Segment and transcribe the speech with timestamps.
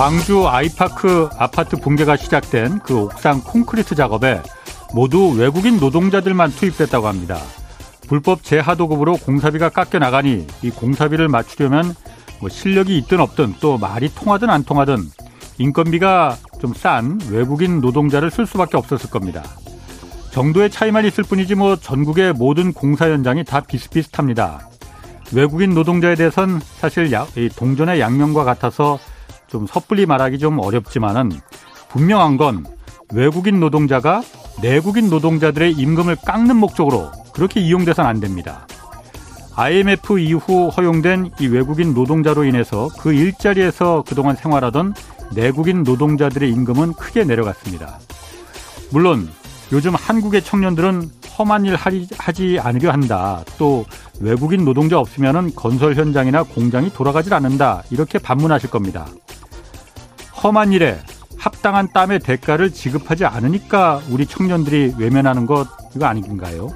[0.00, 4.40] 광주 아이파크 아파트 붕괴가 시작된 그 옥상 콘크리트 작업에
[4.94, 7.36] 모두 외국인 노동자들만 투입됐다고 합니다.
[8.08, 11.94] 불법 재하도급으로 공사비가 깎여 나가니 이 공사비를 맞추려면
[12.40, 15.02] 뭐 실력이 있든 없든 또 말이 통하든 안 통하든
[15.58, 19.42] 인건비가 좀 싼 외국인 노동자를 쓸 수밖에 없었을 겁니다.
[20.30, 24.66] 정도의 차이만 있을 뿐이지 뭐 전국의 모든 공사 현장이 다 비슷비슷합니다.
[25.34, 27.10] 외국인 노동자에 대해선 사실
[27.54, 28.98] 동전의 양면과 같아서
[29.50, 31.32] 좀 섣불리 말하기 좀 어렵지만은
[31.88, 32.64] 분명한 건
[33.12, 34.22] 외국인 노동자가
[34.62, 38.66] 내국인 노동자들의 임금을 깎는 목적으로 그렇게 이용돼선 안 됩니다.
[39.56, 44.94] IMF 이후 허용된 이 외국인 노동자로 인해서 그 일자리에서 그동안 생활하던
[45.34, 47.98] 내국인 노동자들의 임금은 크게 내려갔습니다.
[48.92, 49.28] 물론
[49.72, 53.42] 요즘 한국의 청년들은 험한 일 하지 않으려 한다.
[53.58, 53.84] 또
[54.20, 57.82] 외국인 노동자 없으면 건설 현장이나 공장이 돌아가질 않는다.
[57.90, 59.06] 이렇게 반문하실 겁니다.
[60.42, 60.98] 험한 일에
[61.36, 66.68] 합당한 땀의 대가를 지급하지 않으니까 우리 청년들이 외면하는 것 이거 아닌가요?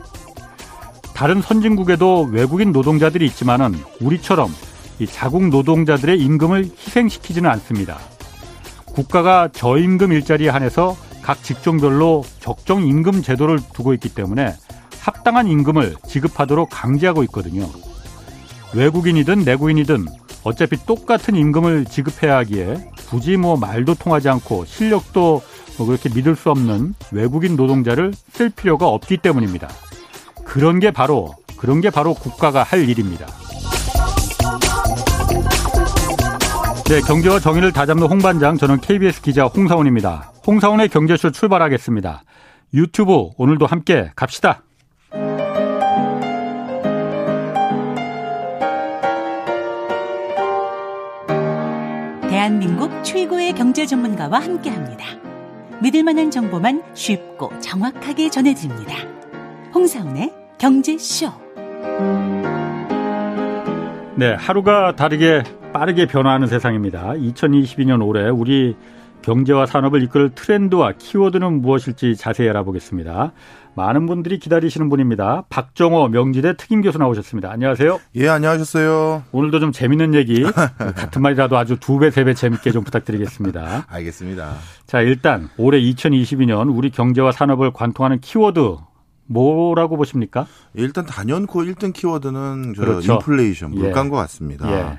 [1.15, 4.53] 다른 선진국에도 외국인 노동자들이 있지만은 우리처럼
[4.99, 7.99] 이 자국 노동자들의 임금을 희생시키지는 않습니다.
[8.85, 14.55] 국가가 저임금 일자리에 한해서 각 직종별로 적정 임금 제도를 두고 있기 때문에
[15.01, 17.69] 합당한 임금을 지급하도록 강제하고 있거든요.
[18.75, 20.07] 외국인이든 내국인이든
[20.45, 25.43] 어차피 똑같은 임금을 지급해야 하기에 굳이 뭐 말도 통하지 않고 실력도
[25.79, 29.69] 뭐 그렇게 믿을 수 없는 외국인 노동자를 쓸 필요가 없기 때문입니다.
[30.45, 33.27] 그런 게 바로 그런 게 바로 국가가 할 일입니다.
[36.85, 40.33] 네, 경제와 정의를 다잡는 홍반장 저는 KBS 기자 홍사원입니다.
[40.47, 42.23] 홍사원의 경제쇼 출발하겠습니다.
[42.75, 44.63] 유튜브 오늘도 함께 갑시다.
[52.45, 55.07] 대한민국 최고의 경제 전문가와 함께 합니다.
[55.81, 58.97] 믿을 만한 정보만 쉽고 정확하게 전해드립니다.
[59.75, 61.33] 홍사원의 경제쇼.
[64.17, 67.13] 네, 하루가 다르게 빠르게 변화하는 세상입니다.
[67.15, 68.77] 2022년 올해 우리
[69.23, 73.33] 경제와 산업을 이끌 트렌드와 키워드는 무엇일지 자세히 알아보겠습니다.
[73.77, 75.45] 많은 분들이 기다리시는 분입니다.
[75.49, 77.51] 박정호 명지대 특임 교수 나오셨습니다.
[77.51, 78.01] 안녕하세요.
[78.17, 79.25] 예, 안녕하셨어요.
[79.33, 83.87] 오늘도 좀 재밌는 얘기 같은 말이라도 아주 두 배, 세 배 재밌게 좀 부탁드리겠습니다.
[83.91, 84.55] 알겠습니다.
[84.87, 88.77] 자, 일단 올해 2022년 우리 경제와 산업을 관통하는 키워드
[89.27, 90.47] 뭐라고 보십니까?
[90.75, 93.13] 일단 단연코 1등 키워드는 저 그렇죠.
[93.15, 94.11] 인플레이션 물가인 예.
[94.11, 94.73] 것 같습니다.
[94.73, 94.99] 예.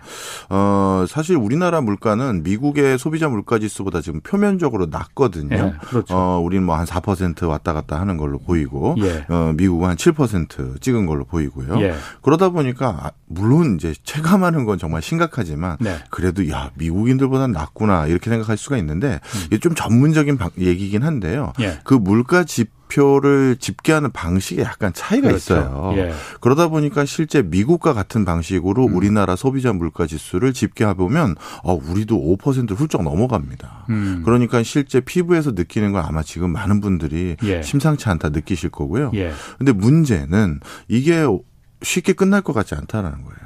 [0.50, 5.56] 어, 사실 우리나라 물가는 미국의 소비자 물가 지수보다 지금 표면적으로 낮거든요.
[5.56, 5.74] 예.
[5.88, 6.16] 그렇죠.
[6.16, 9.26] 어, 우리는 뭐 한 4% 왔다 갔다 하는 걸로 보이고 예.
[9.30, 11.80] 어, 미국은 한 7% 찍은 걸로 보이고요.
[11.82, 11.94] 예.
[12.22, 15.98] 그러다 보니까 아, 물론 이제 체감하는 건 정말 심각하지만 네.
[16.10, 19.42] 그래도 야, 미국인들보다 낫구나 이렇게 생각할 수가 있는데 음.
[19.48, 21.54] 이게 좀 전문적인 얘기긴 한데요.
[21.62, 21.80] 예.
[21.84, 25.54] 그 물가 집 지표를 집계하는 방식에 약간 차이가 그렇죠.
[25.54, 25.94] 있어요.
[25.98, 26.14] 예.
[26.40, 28.96] 그러다 보니까 실제 미국과 같은 방식으로 음.
[28.96, 33.86] 우리나라 소비자 물가 지수를 집계해 보면 어, 우리도 5% 훌쩍 넘어갑니다.
[33.90, 34.22] 음.
[34.24, 37.62] 그러니까 실제 피부에서 느끼는 건 아마 지금 많은 분들이 예.
[37.62, 39.12] 심상치 않다 느끼실 거고요.
[39.16, 39.32] 예.
[39.58, 41.26] 근데 문제는 이게
[41.82, 43.45] 쉽게 끝날 것 같지 않다라는 거예요.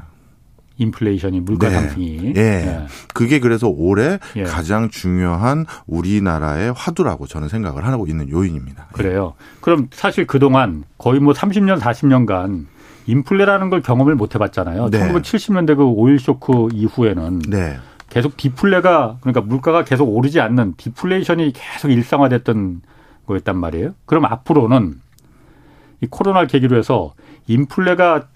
[0.79, 1.75] 인플레이션이 물가 네.
[1.75, 2.19] 상승이.
[2.29, 2.33] 예.
[2.33, 2.85] 네.
[3.13, 4.43] 그게 그래서 올해 예.
[4.43, 8.87] 가장 중요한 우리나라의 화두라고 저는 생각을 하고 있는 요인입니다.
[8.89, 8.93] 예.
[8.93, 9.33] 그래요.
[9.61, 12.65] 그럼 사실 그동안 거의 뭐 30년, 40년간
[13.05, 14.89] 인플레라는 걸 경험을 못 해봤잖아요.
[14.89, 15.11] 네.
[15.11, 17.77] 1970년대 그 오일 쇼크 이후에는 네.
[18.09, 22.81] 계속 디플레가 그러니까 물가가 계속 오르지 않는 디플레이션이 계속 일상화됐던
[23.27, 23.93] 거였단 말이에요.
[24.05, 24.99] 그럼 앞으로는
[26.01, 27.13] 이 코로나를 계기로 해서
[27.47, 28.27] 인플레가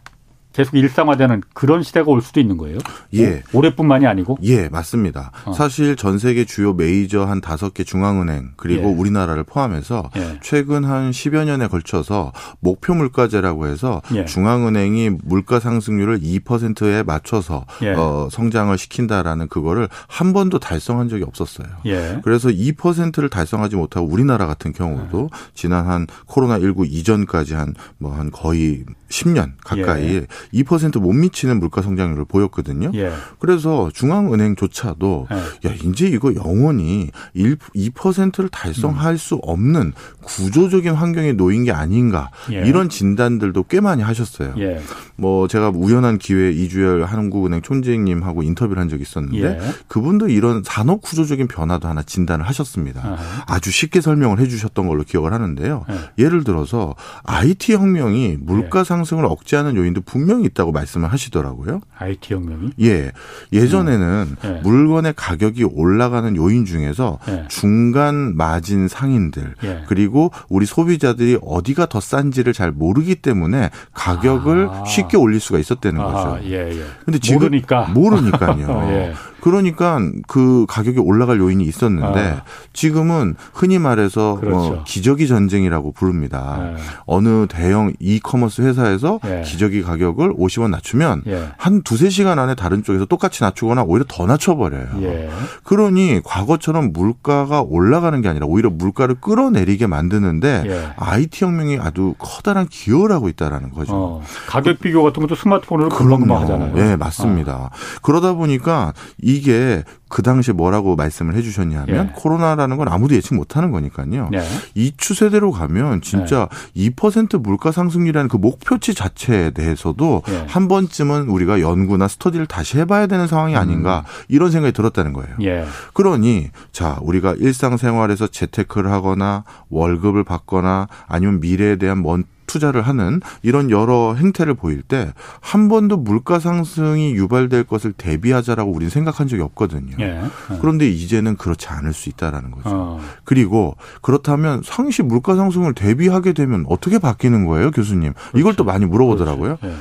[0.54, 2.78] 계속 일상화되는 그런 시대가 올 수도 있는 거예요.
[3.16, 3.42] 예.
[3.54, 4.38] 올해뿐만이 아니고.
[4.44, 5.32] 예, 맞습니다.
[5.46, 5.54] 어.
[5.54, 8.94] 사실 전 세계 주요 메이저 한 다섯 개 중앙은행 그리고 예.
[8.94, 10.40] 우리나라를 포함해서 예.
[10.42, 14.26] 최근 한 10여 년에 걸쳐서 목표 물가제라고 해서 예.
[14.26, 17.94] 중앙은행이 물가 상승률을 2%에 맞춰서 예.
[17.94, 21.68] 어, 성장을 시킨다라는 그거를 한 번도 달성한 적이 없었어요.
[21.88, 22.20] 예.
[22.24, 28.40] 그래서 2%를 달성하지 못하고 우리나라 같은 경우도 지난 한 코로나 19 이전까지 한 뭐한 뭐
[28.40, 28.84] 거의
[29.14, 32.92] 10년 가까이 2%못 미치는 물가 성장률을 보였거든요.
[32.96, 33.12] 예.
[33.40, 35.70] 그래서 중앙은행조차도 예.
[35.70, 39.18] 야 이제 이거 영원히 1, 2%를 달성할 음.
[39.18, 39.94] 수 없는
[40.24, 42.68] 구조적인 환경에 놓인 게 아닌가 예.
[42.68, 44.56] 이런 진단들도 꽤 많이 하셨어요.
[44.58, 44.82] 예.
[45.16, 49.60] 뭐 제가 우연한 기회에 이주열 한국은행 총재님하고 인터뷰를 한 적이 있었는데 예.
[49.88, 53.02] 그분도 이런 산업 구조적인 변화도 하나 진단을 하셨습니다.
[53.06, 53.44] 아하.
[53.48, 55.86] 아주 쉽게 설명을 해 주셨던 걸로 기억을 하는데요.
[56.18, 56.24] 예.
[56.34, 56.96] 를 들어서
[57.26, 61.82] IT 혁명이 물가 상 상승을 억제하는 요인도 분명히 있다고 말씀을 하시더라고요.
[61.98, 62.72] IT 혁명이?
[62.82, 63.12] 예.
[63.52, 64.36] 예전에는 음.
[64.42, 64.62] 네.
[64.64, 67.46] 물건의 가격이 올라가는 요인 중에서 네.
[67.50, 69.84] 중간 마진 상인들 예.
[69.88, 74.86] 그리고 우리 소비자들이 어디가 더 싼지를 잘 모르기 때문에 가격을 아.
[74.86, 76.06] 쉽게 올릴 수가 있었다는 아.
[76.06, 76.46] 거죠.
[76.46, 76.86] 예, 예.
[77.06, 78.88] 근데 지금 모르니까 모르니까요.
[78.92, 79.14] 예.
[79.44, 82.44] 그러니까 그 가격이 올라갈 요인이 있었는데 아.
[82.72, 84.58] 지금은 흔히 말해서 뭐 그렇죠.
[84.58, 86.60] 뭐 기저귀 전쟁이라고 부릅니다.
[86.62, 86.76] 네.
[87.06, 89.42] 어느 대형 이커머스 회사에서 예.
[89.44, 91.50] 기저귀 가격을 50원 낮추면 예.
[91.58, 94.88] 한 두세 시간 안에 다른 쪽에서 똑같이 낮추거나 오히려 더 낮춰버려요.
[95.02, 95.30] 예.
[95.66, 100.94] 그러니 과거처럼 물가가 올라가는 게 아니라 오히려 물가를 끌어내리게 만드는데 예.
[100.96, 103.94] IT 혁명이 아주 커다란 기여를 하고 있다라는 거죠.
[103.94, 104.22] 어.
[104.48, 106.74] 가격 비교 같은 것도 스마트폰으로 금방금방 하잖아요.
[106.76, 107.56] 네, 맞습니다.
[107.56, 107.70] 어.
[108.02, 109.84] 그러다 보니까 이게
[110.14, 112.12] 그 당시에 뭐라고 말씀을 해주셨냐면 예.
[112.16, 114.30] 코로나라는 건 아무도 예측 못하는 거니까요.
[114.36, 114.44] 예.
[114.76, 116.90] 이 추세대로 가면 진짜 예.
[116.92, 120.46] 2% 물가 상승률이라는 그 목표치 자체에 대해서도 예.
[120.48, 124.26] 한 번쯤은 우리가 연구나 스터디를 다시 해봐야 되는 상황이 아닌가 음.
[124.28, 125.36] 이런 생각이 들었다는 거예요.
[125.42, 125.66] 예.
[125.94, 133.72] 그러니 자 우리가 일상생활에서 재테크를 하거나 월급을 받거나 아니면 미래에 대한 먼 투자를 하는 이런
[133.72, 139.96] 여러 행태를 보일 때 한 번도 물가 상승이 유발될 것을 대비하자라고 우리는 생각한 적이 없거든요.
[140.04, 140.24] 예.
[140.54, 140.58] 예.
[140.60, 142.70] 그런데 이제는 그렇지 않을 수 있다라는 거죠.
[142.70, 143.00] 어.
[143.24, 148.14] 그리고 그렇다면 상시 물가 상승을 대비하게 되면 어떻게 바뀌는 거예요, 교수님?
[148.14, 148.40] 그렇지.
[148.40, 149.58] 이걸 또 많이 물어보더라고요.
[149.64, 149.74] 예.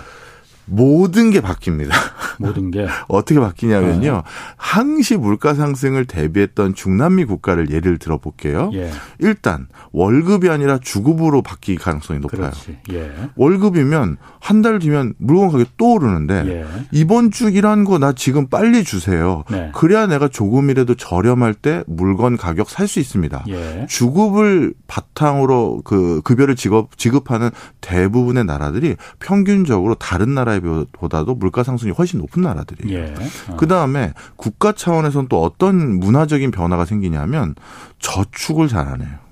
[0.64, 1.90] 모든 게 바뀝니다.
[2.38, 4.12] 모든 게 어떻게 바뀌냐면요.
[4.12, 4.22] 네.
[4.56, 8.70] 항시 물가 상승을 대비했던 중남미 국가를 예를 들어 볼게요.
[8.74, 8.90] 예.
[9.18, 12.50] 일단 월급이 아니라 주급으로 바뀔 가능성이 높아요.
[12.92, 13.12] 예.
[13.36, 16.66] 월급이면 한 달 뒤면 물건 가격 또 오르는데 예.
[16.92, 19.44] 이번 주 일한 거 나 지금 빨리 주세요.
[19.50, 19.70] 네.
[19.74, 23.44] 그래야 내가 조금이라도 저렴할 때 물건 가격 살 수 있습니다.
[23.48, 23.86] 예.
[23.88, 27.50] 주급을 바탕으로 그 급여를 지급 지급하는
[27.80, 32.98] 대부분의 나라들이 평균적으로 다른 나라 나라보다도 물가 상승이 훨씬 높은 나라들이에요.
[32.98, 33.14] 예.
[33.48, 33.56] 어.
[33.56, 37.54] 그 다음에 국가 차원에서는 또 어떤 문화적인 변화가 생기냐면
[37.98, 39.22] 저축을 잘하네요.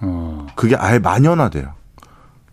[0.00, 0.46] 어.
[0.54, 1.77] 그게 아예 만연화돼요.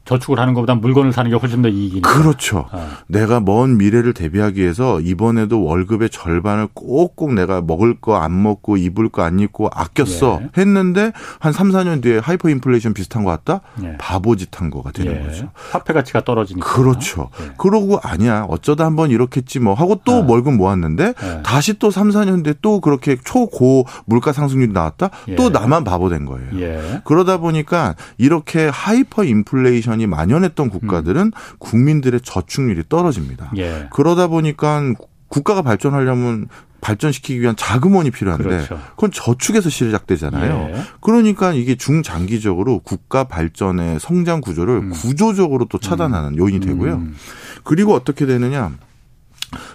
[0.06, 2.10] 저축을 하는 것보다 물건을 사는 게 훨씬 더 이익이니까.
[2.14, 2.68] 그렇죠.
[2.72, 3.00] 아.
[3.08, 9.10] 내가 먼 미래를 대비하기 위해서 이번에도 월급의 절반을 꼭꼭 내가 먹을 거 안 먹고 입을
[9.10, 10.50] 거 안 입고 아꼈어 예.
[10.62, 13.62] 했는데 한 3, 4년 뒤에 하이퍼 인플레이션 비슷한 거 왔다?
[13.84, 13.98] 예.
[13.98, 15.26] 바보짓 한 거가 되는 예.
[15.28, 15.50] 거죠.
[15.72, 16.72] 화폐 가치가 떨어지니까.
[16.72, 17.30] 그렇죠.
[17.42, 17.52] 예.
[17.58, 18.46] 그러고 아니야.
[18.48, 20.26] 어쩌다 한번 이렇겠지 뭐 하고 또 아.
[20.28, 21.42] 월급 모았는데 예.
[21.44, 25.10] 다시 또 3, 4년 뒤에 또 그렇게 초고 물가 상승률이 나왔다?
[25.36, 25.50] 또 예.
[25.50, 27.02] 나만 바보 된 거예요.
[27.06, 31.32] 그러다 보니까 이렇게 하이퍼 인플레이션 인플레이션이 만연했던 국가들은 음.
[31.60, 33.52] 국민들의 저축률이 떨어집니다.
[33.58, 33.88] 예.
[33.92, 34.94] 그러다 보니까
[35.28, 36.48] 국가가 발전하려면
[36.82, 38.80] 발전시키기 위한 자금원이 필요한데 그렇죠.
[38.92, 40.70] 그건 저축에서 시작되잖아요.
[40.72, 40.82] 예.
[41.02, 44.90] 그러니까 이게 중장기적으로 국가 발전의 성장 구조를 음.
[44.92, 46.38] 구조적으로 또 차단하는 음.
[46.38, 46.96] 요인이 되고요.
[46.96, 47.16] 음.
[47.64, 48.72] 그리고 어떻게 되느냐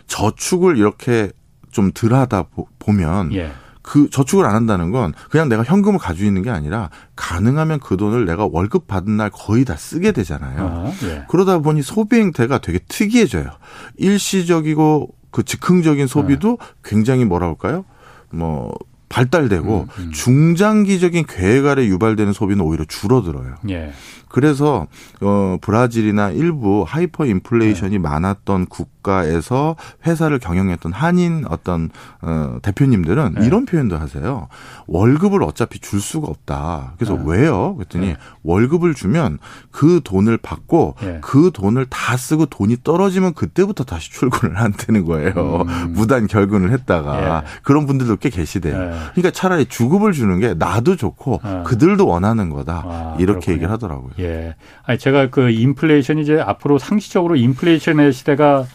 [0.06, 1.32] 저축을 이렇게
[1.72, 2.44] 좀 덜하다
[2.78, 3.52] 보면 예.
[3.90, 8.24] 그 저축을 안 한다는 건 그냥 내가 현금을 가지고 있는 게 아니라 가능하면 그 돈을
[8.24, 10.64] 내가 월급 받은 날 거의 다 쓰게 되잖아요.
[10.64, 11.24] 아, 예.
[11.28, 13.50] 그러다 보니 소비 행태가 되게 특이해져요.
[13.96, 16.66] 일시적이고 그 즉흥적인 소비도 네.
[16.84, 17.84] 굉장히 뭐라 할까요?
[18.30, 18.72] 뭐
[19.08, 20.12] 발달되고 음, 음.
[20.12, 23.56] 중장기적인 계획 아래 유발되는 소비는 오히려 줄어들어요.
[23.70, 23.92] 예.
[24.30, 24.86] 그래서
[25.20, 27.98] 어 브라질이나 일부 하이퍼 인플레이션이 네.
[27.98, 31.90] 많았던 국가에서 회사를 경영했던 한인 어떤
[32.22, 33.46] 어 대표님들은 네.
[33.46, 34.48] 이런 표현도 하세요.
[34.86, 36.94] 월급을 어차피 줄 수가 없다.
[36.96, 37.22] 그래서 네.
[37.26, 37.74] 왜요?
[37.74, 38.16] 그랬더니 네.
[38.44, 39.38] 월급을 주면
[39.70, 41.18] 그 돈을 받고 네.
[41.20, 45.64] 그 돈을 다 쓰고 돈이 떨어지면 그때부터 다시 출근을 한다는 거예요.
[45.68, 45.92] 음.
[45.92, 47.46] 무단 결근을 했다가 예.
[47.62, 48.74] 그런 분들도 꽤 계시대요.
[48.74, 48.90] 예.
[49.14, 51.62] 그러니까 차라리 주급을 주는 게 나도 좋고 예.
[51.66, 52.84] 그들도 원하는 거다.
[52.86, 53.54] 아, 이렇게 그렇군요.
[53.54, 54.10] 얘기를 하더라고요.
[54.20, 54.54] 예.
[54.84, 58.66] 아니 제가 그 인플레이션이 이제 앞으로 상시적으로 인플레이션의 시대가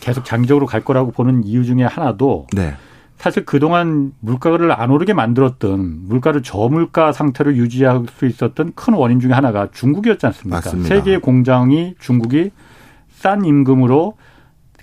[0.00, 2.74] 계속 장기적으로 갈 거라고 보는 이유 중에 하나도 네.
[3.16, 9.32] 사실 그동안 물가를 안 오르게 만들었던 물가를 저물가 상태로 유지할 수 있었던 큰 원인 중에
[9.32, 10.56] 하나가 중국이었지 않습니까?
[10.56, 10.88] 맞습니다.
[10.88, 12.50] 세계 공장이 중국이
[13.14, 14.14] 싼 임금으로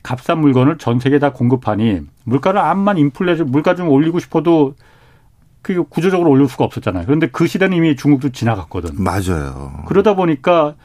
[0.02, 4.74] 값싼 물건을 전 세계에 다 공급하니 물가를 암만 인플레이션 물가 좀 올리고 싶어도
[5.62, 7.06] 그 구조적으로 올릴 수가 없었잖아요.
[7.06, 9.02] 그런데 그 시대는 이미 중국도 지나갔거든.
[9.02, 9.84] 맞아요.
[9.88, 10.76] 그러다 보니까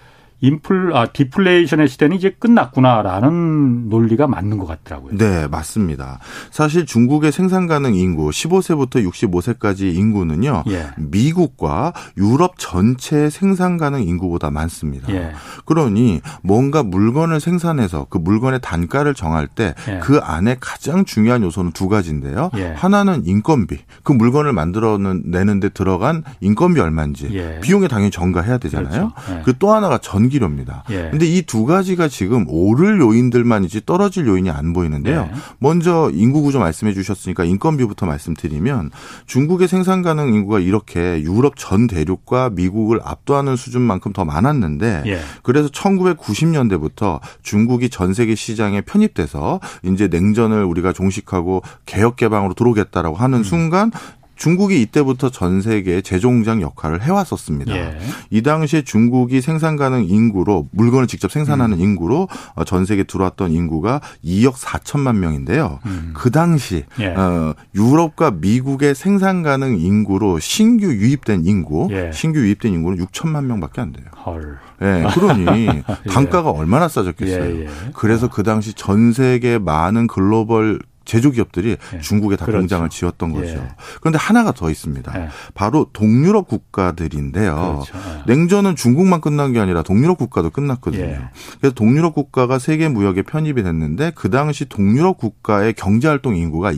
[0.40, 5.16] 인플 아 디플레이션의 시대는 이제 끝났구나라는 논리가 맞는 것 같더라고요.
[5.16, 6.18] 네, 맞습니다.
[6.50, 10.64] 사실 중국의 생산 가능 인구 15세부터 65세까지 인구는요.
[10.68, 10.88] 예.
[10.98, 15.10] 미국과 유럽 전체 생산 가능 인구보다 많습니다.
[15.12, 15.32] 예.
[15.64, 19.98] 그러니 뭔가 물건을 생산해서 그 물건의 단가를 정할 때그 예.
[20.00, 22.50] 그 안에 가장 중요한 요소는 두 가지인데요.
[22.58, 22.72] 예.
[22.72, 23.78] 하나는 인건비.
[24.02, 27.60] 그 물건을 만들어 내는데 들어간 인건비 얼마인지 예.
[27.60, 29.12] 비용에 당연히 전가해야 되잖아요.
[29.14, 29.38] 그렇죠.
[29.38, 29.42] 예.
[29.42, 30.84] 그또 하나가 전 전기 전기료입니다.
[30.90, 31.08] 예.
[31.10, 35.28] 근데 이두 가지가 지금 오를 요인들만이지 떨어질 요인이 안 보이는데요.
[35.30, 35.36] 예.
[35.58, 38.90] 먼저 인구 구조 말씀해 주셨으니까 인건비부터 말씀드리면
[39.26, 45.20] 중국의 생산 가능 인구가 이렇게 유럽 전 대륙과 미국을 압도하는 수준만큼 더 많았는데 예.
[45.42, 53.38] 그래서 1990년대부터 중국이 전 세계 시장에 편입돼서 이제 냉전을 우리가 종식하고 개혁 개방으로 들어오겠다라고 하는
[53.38, 53.44] 음.
[53.44, 53.90] 순간
[54.36, 57.74] 중국이 이때부터 전 세계 제조공장 역할을 해왔었습니다.
[57.74, 57.98] 예.
[58.30, 61.82] 이 당시에 중국이 생산 가능 인구로 물건을 직접 생산하는 음.
[61.82, 65.80] 인구로 어, 전 세계 들어왔던 인구가 2억 4천만 명인데요.
[65.86, 66.12] 음.
[66.14, 67.08] 그 당시 예.
[67.08, 72.10] 어, 유럽과 미국의 생산 가능 인구로 신규 유입된 인구, 예.
[72.12, 74.06] 신규 유입된 인구는 6천만 명밖에 안 돼요.
[74.24, 74.58] 헐.
[74.82, 75.82] 예, 그러니 예.
[76.10, 77.56] 단가가 얼마나 싸졌겠어요.
[77.56, 77.68] 예, 예.
[77.94, 82.00] 그래서 그 당시 전 세계 많은 글로벌 제조기업들이 예.
[82.00, 82.60] 중국에 다 그렇죠.
[82.60, 83.52] 공장을 지었던 거죠.
[83.52, 83.68] 예.
[84.00, 85.18] 그런데 하나가 더 있습니다.
[85.18, 85.28] 예.
[85.54, 87.82] 바로 동유럽 국가들인데요.
[87.86, 87.96] 그렇죠.
[87.96, 88.34] 예.
[88.34, 91.04] 냉전은 중국만 끝난 게 아니라 동유럽 국가도 끝났거든요.
[91.04, 91.20] 예.
[91.60, 96.72] 그래서 동유럽 국가가 세계 무역에 편입이 됐는데 그 당시 동유럽 국가의 경제활동 인구가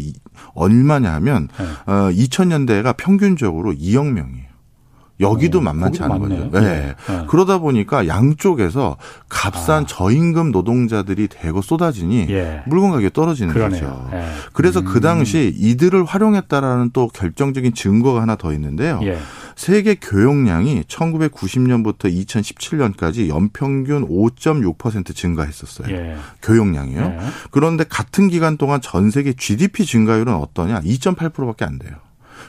[0.54, 1.90] 얼마냐 하면 예.
[1.90, 4.47] 어, 2000년대가 평균적으로 2억 명이에요.
[5.20, 6.50] 여기도 어, 만만치 않은 거죠.
[6.52, 6.60] 네.
[6.60, 6.94] 네.
[7.08, 7.26] 네.
[7.28, 8.96] 그러다 보니까 양쪽에서
[9.28, 9.86] 값싼 아.
[9.86, 12.62] 저임금 노동자들이 대거 쏟아지니 예.
[12.66, 13.80] 물건 가격이 떨어지는 그러네요.
[13.80, 14.10] 거죠.
[14.12, 14.26] 예.
[14.52, 14.94] 그래서 그 음.
[14.98, 19.00] 그 당시 이들을 활용했다라는 또 결정적인 증거가 하나 더 있는데요.
[19.04, 19.18] 예.
[19.56, 25.94] 세계 교역량이 1990년부터 2017년까지 연평균 5.6% 증가했었어요.
[25.96, 26.16] 예.
[26.42, 27.00] 교역량이요.
[27.00, 27.18] 예.
[27.50, 30.80] 그런데 같은 기간 동안 전 세계 GDP 증가율은 어떠냐?
[30.80, 31.92] 2.8%밖에 안 돼요.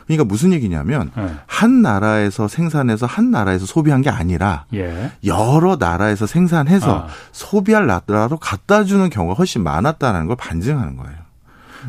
[0.10, 1.36] 그러니까 무슨 얘기냐면 네.
[1.46, 5.12] 한 나라에서 생산해서 한 나라에서 소비한 게 아니라 예.
[5.24, 7.08] 여러 나라에서 생산해서 아.
[7.32, 11.29] 소비할 나라로 갖다 주는 경우가 훨씬 많았다는 걸 반증하는 거예요.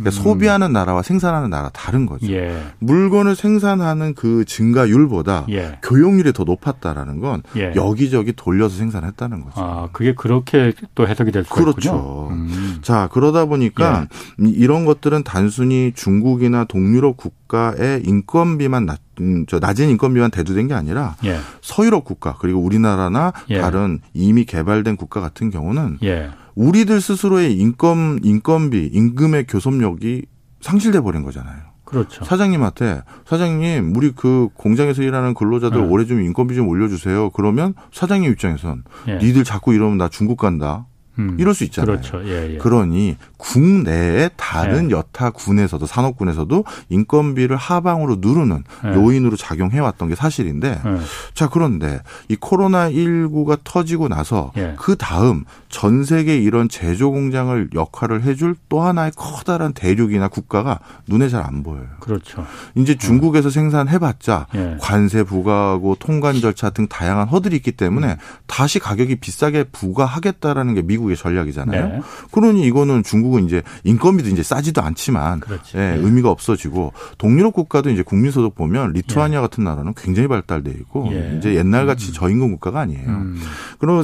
[0.00, 0.25] 그러니까 음.
[0.25, 2.30] 소비하는 나라와 생산하는 나라 다른 거죠.
[2.33, 2.57] 예.
[2.78, 5.78] 물건을 생산하는 그 증가율보다 예.
[5.83, 7.73] 교용률이 더 높았다라는 건 예.
[7.76, 9.61] 여기저기 돌려서 생산했다는 거죠.
[9.61, 12.28] 아, 그게 그렇게 또 해석이 될 수가 그렇죠.
[12.30, 12.78] 음.
[12.83, 14.07] 자, 그러다 보니까
[14.42, 14.49] 예.
[14.49, 21.14] 이런 것들은 단순히 중국이나 동유럽 국가의 인건비만 낮 음, 저 낮은 인건비만 대두된 게 아니라
[21.25, 21.38] 예.
[21.61, 23.61] 서유럽 국가 그리고 우리나라나 예.
[23.61, 26.30] 다른 이미 개발된 국가 같은 경우는 예.
[26.54, 30.26] 우리들 스스로의 인건 인건비 임금의 교섭력이
[30.61, 31.71] 상실돼 버린 거잖아요.
[31.85, 32.25] 그렇죠.
[32.25, 35.87] 사장님한테 사장님 우리 그 공장에서 일하는 근로자들 네.
[35.88, 37.30] 올해 좀 인건비 좀 올려주세요.
[37.30, 39.19] 그러면 사장님 입장에선 예.
[39.19, 40.87] 니들 자꾸 이러면 나 중국 간다.
[41.19, 41.37] 음.
[41.40, 41.99] 이럴 수 있잖아요.
[41.99, 42.23] 그렇죠.
[42.25, 42.59] 예, 예.
[42.59, 44.94] 그러니 국내에 다른 예.
[44.94, 48.94] 여타 군에서도 산업군에서도 인건비를 하방으로 누르는 예.
[48.94, 50.97] 요인으로 작용해 왔던 게 사실인데 예.
[51.35, 54.75] 자 그런데 이 코로나 19가 터지고 나서 예.
[54.78, 61.28] 그 다음 전 세계 이런 제조 공장을 역할을 해줄 또 하나의 커다란 대륙이나 국가가 눈에
[61.28, 61.87] 잘 안 보여요.
[62.00, 62.44] 그렇죠.
[62.75, 64.47] 이제 중국에서 생산해봤자
[64.78, 68.16] 관세 부과하고 통관 절차 등 다양한 허들이 있기 때문에 음.
[68.47, 71.88] 다시 가격이 비싸게 부과하겠다라는 게 미국 중국의 전략이잖아요.
[71.88, 72.00] 네.
[72.30, 75.40] 그러니 이거는 중국 은 이제 인건비도 이제 싸지도 않지만
[75.75, 75.96] 예, 네.
[75.96, 79.40] 의미가 없어지고 동유럽 국가도 이제 국민 소득 보면 리투아니아 예.
[79.40, 81.37] 같은 나라는 굉장히 발달돼 있고 예.
[81.38, 82.12] 이제 옛날 같이 음.
[82.12, 83.08] 저임금 국가가 아니에요.
[83.08, 83.40] 음.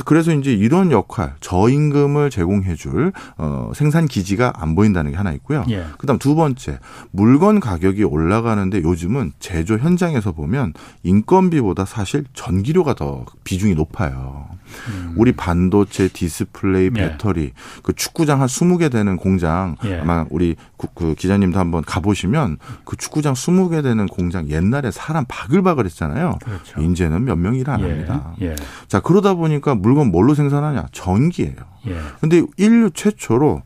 [0.05, 5.65] 그래서 이제 이런 역할 저임금을 제공해줄 어, 생산 기지가 안 보인다는 게 하나 있고요.
[5.71, 5.85] 예.
[5.99, 6.79] 그다음 두 번째
[7.11, 14.49] 물건 가격이 올라가는데 요즘은 제조 현장에서 보면 인건비보다 사실 전기료가 더 비중이 높아요.
[14.89, 15.15] 음.
[15.17, 16.91] 우리 반도체, 디스플레이, 예.
[16.91, 17.53] 배터리, 예.
[17.83, 20.01] 그 축구장 한 20개 되는 공장 예.
[20.01, 25.85] 아마 우리 그, 그 기자님도 한번 가보시면 그 축구장 20개 되는 공장 옛날에 사람 바글바글
[25.87, 26.39] 했잖아요.
[26.45, 26.81] 그렇죠.
[26.81, 27.85] 이제는 몇 명이 일안 예.
[27.91, 28.33] 합니다.
[28.43, 28.55] 예.
[28.89, 30.87] 자, 그러다 보니까 물건 뭘로 생산하냐?
[30.93, 31.57] 전기예요.
[31.89, 31.97] 예.
[32.21, 33.63] 근데 인류 최초로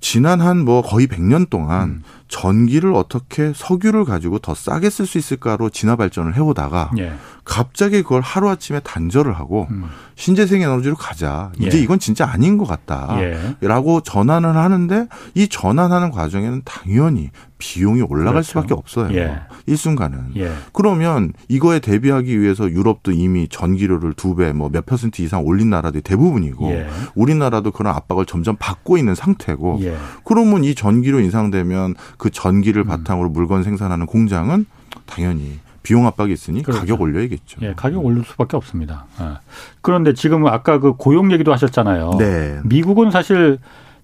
[0.00, 2.02] 지난 한 뭐 거의 100년 동안 음.
[2.28, 7.12] 전기를 어떻게 석유를 가지고 더 싸게 쓸 수 있을까로 진화 발전을 해오다가 예.
[7.44, 9.84] 갑자기 그걸 하루 아침에 단절을 하고 음.
[10.16, 11.52] 신재생 에너지로 가자.
[11.58, 11.82] 이제 예.
[11.82, 13.16] 이건 진짜 아닌 것 같다.
[13.20, 13.56] 예.
[13.60, 18.48] 라고 전환을 하는데 이 전환하는 과정에는 당연히 비용이 올라갈 그렇죠.
[18.48, 19.14] 수밖에 없어요.
[19.16, 19.40] 예.
[19.66, 20.32] 일순간은.
[20.36, 20.52] 예.
[20.72, 26.02] 그러면 이거에 대비하기 위해서 유럽도 이미 전기료를 두 배, 뭐 몇 퍼센트 이상 올린 나라들이
[26.02, 26.88] 대부분이고 예.
[27.14, 29.96] 우리나라도 그런 압박을 점점 받고 있는 상태고 예.
[30.24, 32.86] 그러면 이 전기료 인상되면 그 전기를 음.
[32.86, 34.66] 바탕으로 물건 생산하는 공장은
[35.06, 36.80] 당연히 비용 압박이 있으니 그렇죠.
[36.80, 37.60] 가격 올려야겠죠.
[37.62, 39.06] 예, 가격 올릴 수밖에 없습니다.
[39.20, 39.38] 예.
[39.82, 42.16] 그런데 지금 아까 그 고용 얘기도 하셨잖아요.
[42.18, 42.58] 네.
[42.64, 43.58] 미국은 사실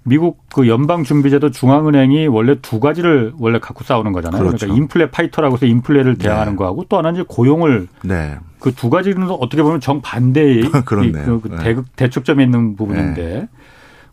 [0.05, 4.43] 미국 그 연방준비제도 중앙은행이 원래 두 가지를 원래 갖고 싸우는 거잖아요.
[4.43, 4.67] 그렇죠.
[4.67, 6.25] 그러니까 인플레 파이터라고 해서 인플레를 네.
[6.25, 6.57] 대항하는 네.
[6.57, 8.39] 거하고 또 하나는 이제 고용을 네.
[8.59, 11.75] 그두 가지는 어떻게 보면 정반대의 그, 그 네.
[11.75, 13.49] 대, 대척점에 있는 부분인데 네.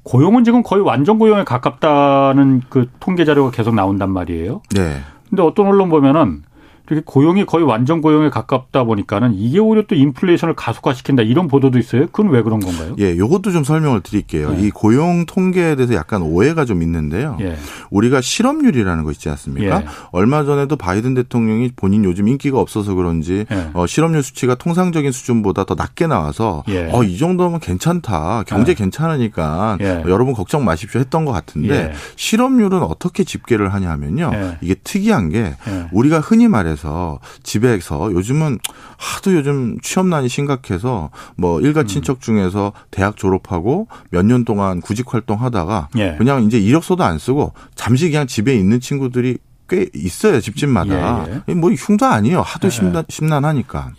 [0.09, 4.61] 고용은 지금 거의 완전 고용에 가깝다는 그 통계 자료가 계속 나온단 말이에요.
[4.75, 5.01] 네.
[5.29, 6.41] 근데 어떤 언론 보면은
[6.89, 12.07] 이렇게 고용이 거의 완전 고용에 가깝다 보니까는 이게 오히려 또 인플레이션을 가속화시킨다 이런 보도도 있어요.
[12.07, 12.95] 그건 왜 그런 건가요?
[12.99, 14.51] 예, 요것도 좀 설명을 드릴게요.
[14.51, 14.67] 네.
[14.67, 17.37] 이 고용 통계에 대해서 약간 오해가 좀 있는데요.
[17.41, 17.57] 예.
[17.91, 19.81] 우리가 실업률이라는 거 있지 않습니까?
[19.81, 19.85] 예.
[20.11, 23.69] 얼마 전에도 바이든 대통령이 본인 요즘 인기가 없어서 그런지 예.
[23.73, 26.89] 어, 실업률 수치가 통상적인 수준보다 더 낮게 나와서 예.
[26.91, 28.43] 어, 이 정도면 괜찮다.
[28.47, 28.75] 경제 예.
[28.75, 30.03] 괜찮으니까 예.
[30.07, 34.31] 여러분 걱정 마십시오 했던 것 같은데 실업률은 어떻게 집계를 하냐 하면요.
[34.61, 35.55] 이게 특이한 게
[35.91, 38.59] 우리가 흔히 말해서 집에서 집에서 요즘은
[38.97, 41.87] 하도 요즘 취업난이 심각해서 뭐 일가 음.
[41.87, 46.15] 친척 중에서 대학 졸업하고 몇 년 동안 구직 활동하다가 예.
[46.17, 51.53] 그냥 이제 이력서도 안 쓰고 잠시 그냥 집에 있는 친구들이 꽤 있어요 집집마다 예, 예.
[51.55, 52.69] 뭐 흉도 아니에요 하도 예.
[52.69, 53.93] 심란, 심란하니까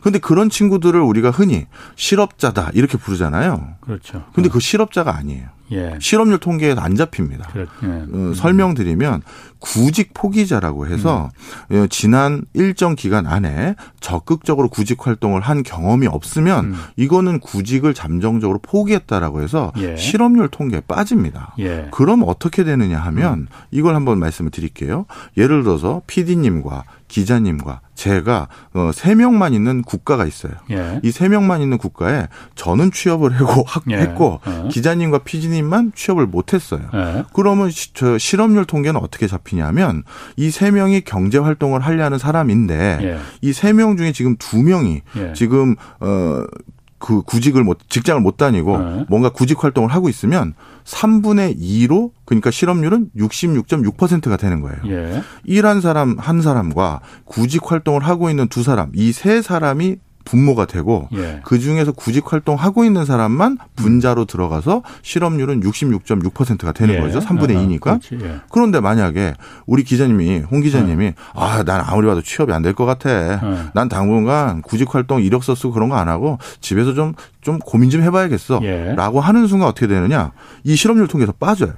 [0.00, 5.96] 그런데 그런 친구들을 우리가 흔히 실업자다 이렇게 부르잖아요 그렇죠 근데 그 실업자가 아니에요 예.
[6.00, 7.48] 실업률 통계에 안 잡힙니다.
[7.56, 7.66] 예.
[7.82, 9.22] 어, 설명드리면
[9.58, 11.30] 구직 포기자라고 해서
[11.70, 11.82] 음.
[11.82, 16.74] 어, 지난 일정 기간 안에 적극적으로 구직 활동을 한 경험이 없으면 음.
[16.96, 19.96] 이거는 구직을 잠정적으로 포기했다라고 해서 예.
[19.96, 21.54] 실업률 통계에 빠집니다.
[21.58, 21.88] 예.
[21.90, 23.46] 그럼 어떻게 되느냐 하면 음.
[23.70, 25.06] 이걸 한번 말씀을 드릴게요.
[25.36, 30.52] 예를 들어서 PD님과 기자님과 제가 어, 3명만 있는 국가가 있어요.
[30.70, 31.00] 예.
[31.02, 33.96] 이 3명만 있는 국가에 저는 취업을 하고 예.
[33.96, 34.68] 했고 예.
[34.68, 36.82] 기자님과 피디님만 취업을 못 했어요.
[36.94, 37.24] 예.
[37.34, 40.04] 그러면 시, 저 실업률 통계는 어떻게 잡히냐면
[40.36, 43.18] 이 3명이 경제 활동을 하려는 사람인데 예.
[43.42, 45.32] 이 3명 중에 지금 2명이 예.
[45.34, 46.44] 지금 어
[47.00, 49.04] 그 구직을 못 직장을 못 다니고 네.
[49.08, 50.54] 뭔가 구직 활동을 하고 있으면
[50.84, 54.76] 3분의 2로 그러니까 실업률은 66.6%가 되는 거예요.
[54.86, 55.22] 예.
[55.44, 61.08] 일한 사람 한 사람과 구직 활동을 하고 있는 두 사람 이 세 사람이 분모가 되고
[61.14, 61.40] 예.
[61.44, 67.00] 그 중에서 구직 활동하고 있는 사람만 분자로 들어가서 실업률은 66.6%가 되는 예.
[67.00, 67.18] 거죠.
[67.20, 68.22] 3분의 아, 2니까.
[68.22, 68.40] 예.
[68.50, 69.34] 그런데 만약에
[69.66, 71.14] 우리 기자님이 홍 기자님이 예.
[71.34, 73.10] 아, 난 아무리 봐도 취업이 안 될 것 같아.
[73.10, 73.40] 예.
[73.74, 78.60] 난 당분간 구직 활동 이력서 쓰고 그런 거 안 하고 집에서 좀좀 고민 좀 해봐야겠어.
[78.62, 78.94] 예.
[78.96, 80.32] 라고 하는 순간 어떻게 되느냐?
[80.64, 81.72] 이 실업률 통계에서 빠져요.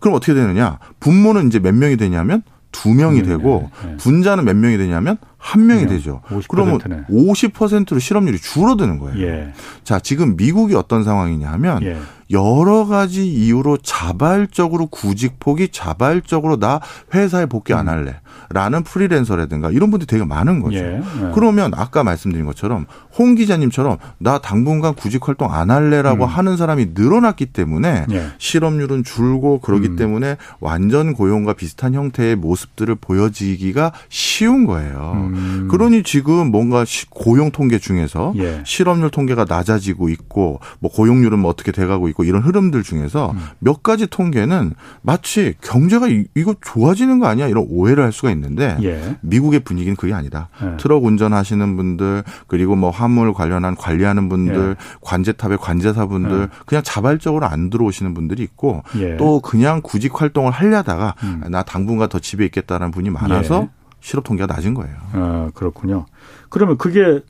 [0.00, 0.78] 그럼 어떻게 되느냐?
[1.00, 5.88] 분모는 이제 몇 명이 되냐면 두 명이 되고 분자는 몇 명이 되냐면 한 명이 네.
[5.88, 6.20] 되죠.
[6.26, 6.42] 50%네.
[6.48, 9.26] 그러면 50%로 실업률이 줄어드는 거예요.
[9.26, 9.52] 예.
[9.84, 11.96] 자, 지금 미국이 어떤 상황이냐 하면 예.
[12.30, 16.80] 여러 가지 이유로 자발적으로 구직 포기, 자발적으로 나
[17.14, 17.92] 회사에 복귀 안 음.
[17.92, 18.20] 할래.
[18.50, 20.78] 라는 프리랜서라든가 이런 분들이 되게 많은 거죠.
[20.78, 21.00] 예.
[21.00, 21.30] 예.
[21.34, 22.86] 그러면 아까 말씀드린 것처럼
[23.18, 26.28] 홍 기자님처럼 나 당분간 구직 활동 안 할래라고 음.
[26.28, 28.26] 하는 사람이 늘어났기 때문에 예.
[28.38, 29.96] 실업률은 줄고 그러기 음.
[29.96, 35.12] 때문에 완전 고용과 비슷한 형태의 모습들을 보여지기가 쉬운 거예요.
[35.14, 35.34] 음.
[35.34, 35.68] 음.
[35.70, 38.62] 그러니 지금 뭔가 고용 통계 중에서 예.
[38.64, 43.38] 실업률 통계가 낮아지고 있고 뭐 고용률은 뭐 어떻게 돼가고 있고 이런 흐름들 중에서 음.
[43.58, 49.16] 몇 가지 통계는 마치 경제가 이거 좋아지는 거 아니야 이런 오해를 할 수가 있는데 예.
[49.20, 50.48] 미국의 분위기는 그게 아니다.
[50.62, 50.76] 예.
[50.78, 54.98] 트럭 운전하시는 분들 그리고 뭐 화물 관련한 관리하는 분들 예.
[55.00, 56.48] 관제탑의 관제사분들 예.
[56.66, 59.16] 그냥 자발적으로 안 들어오시는 분들이 있고 예.
[59.16, 61.42] 또 그냥 구직 활동을 하려다가 음.
[61.50, 63.68] 나 당분간 더 집에 있겠다는 분이 많아서
[64.00, 64.96] 실업 통계가 낮은 거예요.
[65.12, 66.06] 아, 그렇군요.
[66.48, 67.20] 그러면 그게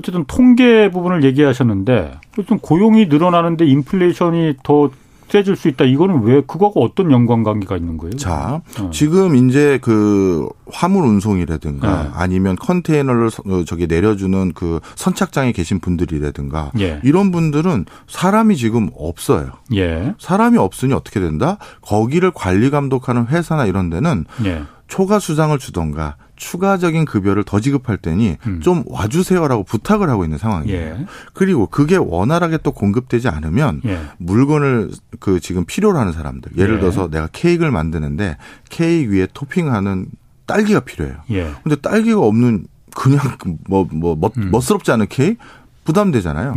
[0.00, 4.90] 어쨌든 통계 부분을 얘기하셨는데 어쨌든 고용이 늘어나는데 인플레이션이 더
[5.30, 5.84] 세질 수 있다.
[5.84, 8.16] 이거는 왜 그거하고 어떤 연관관계가 있는 거예요?
[8.16, 8.90] 자, 어.
[8.90, 12.10] 지금 이제 그 화물 운송이라든가 네.
[12.14, 17.00] 아니면 컨테이너를 어, 저기 내려주는 그 선착장에 계신 분들이라든가 예.
[17.04, 19.52] 이런 분들은 사람이 지금 없어요.
[19.74, 20.14] 예.
[20.18, 21.58] 사람이 없으니 어떻게 된다?
[21.82, 24.64] 거기를 관리 감독하는 회사나 이런 데는 예.
[24.88, 28.60] 초과 수당을 주던가 추가적인 급여를 더 지급할 때니 음.
[28.60, 30.80] 좀 와주세요라고 부탁을 하고 있는 상황이에요.
[30.80, 31.06] 예.
[31.34, 34.00] 그리고 그게 원활하게 또 공급되지 않으면 예.
[34.16, 36.80] 물건을 그 지금 필요로 하는 사람들 예를 예.
[36.80, 38.38] 들어서 내가 케이크를 만드는데
[38.70, 40.06] 케이크 위에 토핑하는
[40.46, 41.16] 딸기가 필요해요.
[41.30, 41.52] 예.
[41.62, 43.20] 근데 딸기가 없는 그냥
[43.68, 44.50] 뭐뭐 뭐, 멋, 음.
[44.50, 45.36] 멋스럽지 않은 케이크
[45.84, 46.54] 부담되잖아요.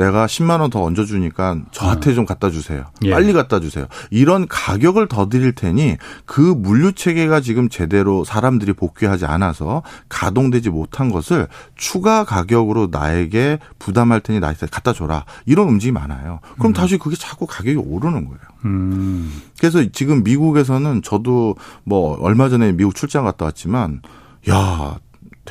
[0.00, 0.04] 예.
[0.04, 2.14] 내가 10만 원 더 얹어주니까 저한테 음.
[2.14, 2.84] 좀 갖다 주세요.
[3.04, 3.10] 예.
[3.10, 3.86] 빨리 갖다 주세요.
[4.10, 11.10] 이런 가격을 더 드릴 테니 그 물류 체계가 지금 제대로 사람들이 복귀하지 않아서 가동되지 못한
[11.10, 15.24] 것을 추가 가격으로 나에게 부담할 테니 나한테 갖다 줘라.
[15.46, 16.40] 이런 움직임이 많아요.
[16.58, 16.72] 그럼 음.
[16.72, 18.40] 다시 그게 자꾸 가격이 오르는 거예요.
[18.64, 19.32] 음.
[19.58, 24.02] 그래서 지금 미국에서는 저도 뭐 얼마 전에 미국 출장 갔다 왔지만
[24.48, 24.98] 야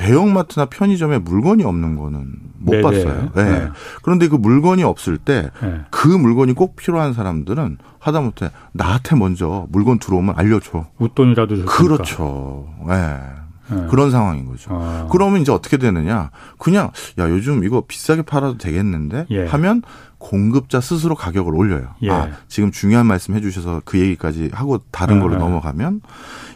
[0.00, 2.82] 대형마트나 편의점에 물건이 없는 거는 못 네네.
[2.82, 3.30] 봤어요.
[3.34, 3.44] 네.
[3.44, 3.68] 네.
[4.02, 6.16] 그런데 그 물건이 없을 때그 네.
[6.18, 10.86] 물건이 꼭 필요한 사람들은 하다못해 나한테 먼저 물건 들어오면 알려줘.
[10.98, 11.72] 웃돈이라도 줬으니까.
[11.72, 12.66] 그렇죠.
[12.88, 13.18] 네.
[13.70, 13.86] 네.
[13.88, 14.70] 그런 상황인 거죠.
[14.72, 15.06] 아.
[15.12, 16.30] 그러면 이제 어떻게 되느냐?
[16.58, 19.46] 그냥 야 요즘 이거 비싸게 팔아도 되겠는데 예.
[19.46, 19.82] 하면
[20.20, 21.94] 공급자 스스로 가격을 올려요.
[22.02, 22.10] 예.
[22.10, 25.40] 아, 지금 중요한 말씀 해주셔서 그 얘기까지 하고 다른 걸로 네.
[25.40, 26.02] 넘어가면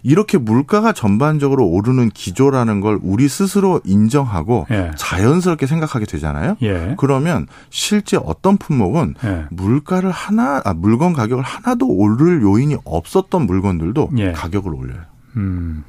[0.03, 4.93] 이렇게 물가가 전반적으로 오르는 기조라는 걸 우리 스스로 인정하고 예.
[4.97, 6.57] 자연스럽게 생각하게 되잖아요.
[6.63, 6.95] 예.
[6.99, 9.47] 그러면 실제 어떤 품목은 예.
[9.51, 14.33] 물가를 하나 아, 물건 가격을 하나도 오를 요인이 없었던 물건들도 예.
[14.33, 15.01] 가격을 올려요.
[15.37, 15.85] 음.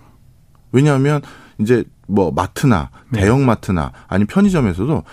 [0.71, 1.21] 왜냐하면
[1.59, 3.21] 이제 뭐 마트나 네.
[3.21, 5.03] 대형 마트나 아니 편의점에서도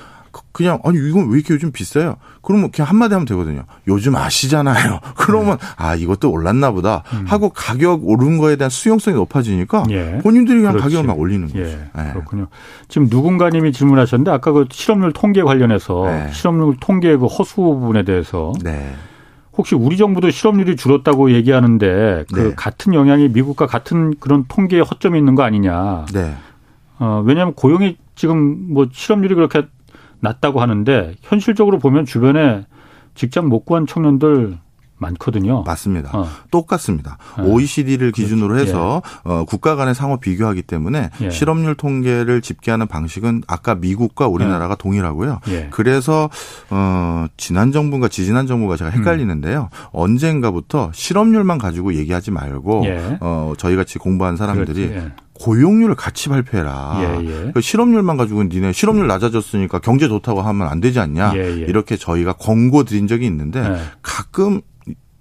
[0.53, 2.17] 그냥 아니 이건 왜 이렇게 요즘 비싸요?
[2.41, 3.65] 그러면 그냥 한마디 하면 되거든요.
[3.87, 5.01] 요즘 아시잖아요.
[5.17, 5.67] 그러면 네.
[5.77, 7.25] 아 이것도 올랐나 보다 음.
[7.27, 10.19] 하고 가격 오른 거에 대한 수용성이 높아지니까 예.
[10.23, 10.85] 본인들이 그냥 그렇지.
[10.85, 11.61] 가격을 막 올리는 거죠.
[11.61, 11.89] 예.
[11.95, 12.13] 네.
[12.13, 12.49] 그렇군요.
[12.89, 16.31] 지금 누군가님이 질문하셨는데 아까 그 실업률 통계 관련해서 네.
[16.33, 18.95] 실업률 통계 그 허수 부분에 대해서 네.
[19.57, 22.55] 혹시 우리 정부도 실업률이 줄었다고 얘기하는데 그 네.
[22.57, 26.07] 같은 영향이 미국과 같은 그런 통계에 허점이 있는 거 아니냐?
[26.13, 26.35] 네.
[26.99, 29.67] 어, 왜냐하면 고용이 지금 뭐 실업률이 그렇게
[30.23, 32.65] 낮다고 하는데 현실적으로 보면 주변에
[33.15, 34.57] 직장 못 구한 청년들
[35.03, 35.65] 많거든요.
[35.67, 36.17] 맞습니다.
[36.17, 36.29] 어.
[36.53, 37.19] 똑같습니다.
[37.37, 37.43] 네.
[37.43, 38.69] OECD를 기준으로 그렇지.
[38.69, 39.31] 해서 예.
[39.31, 41.31] 어, 국가 간의 상호 비교하기 때문에 예.
[41.31, 44.77] 실업률 통계를 집계하는 방식은 아까 미국과 우리나라가 예.
[44.79, 45.41] 동일하고요.
[45.49, 45.69] 예.
[45.73, 46.31] 그래서
[46.71, 49.71] 어, 지난 정부가 지지난 정부가 제가 헷갈리는데요.
[49.73, 49.87] 음.
[49.91, 53.19] 언젠가부터 실업률만 가지고 얘기하지 말고 예.
[53.21, 54.95] 어, 저희 같이 공부한 사람들이
[55.43, 56.99] 고용률을 같이 발표해라.
[57.01, 57.51] 예, 예.
[57.53, 61.33] 그 실업률만 가지고 니네 실업률 낮아졌으니까 경제 좋다고 하면 안 되지 않냐.
[61.35, 61.65] 예, 예.
[61.67, 63.77] 이렇게 저희가 권고 드린 적이 있는데 예.
[64.03, 64.61] 가끔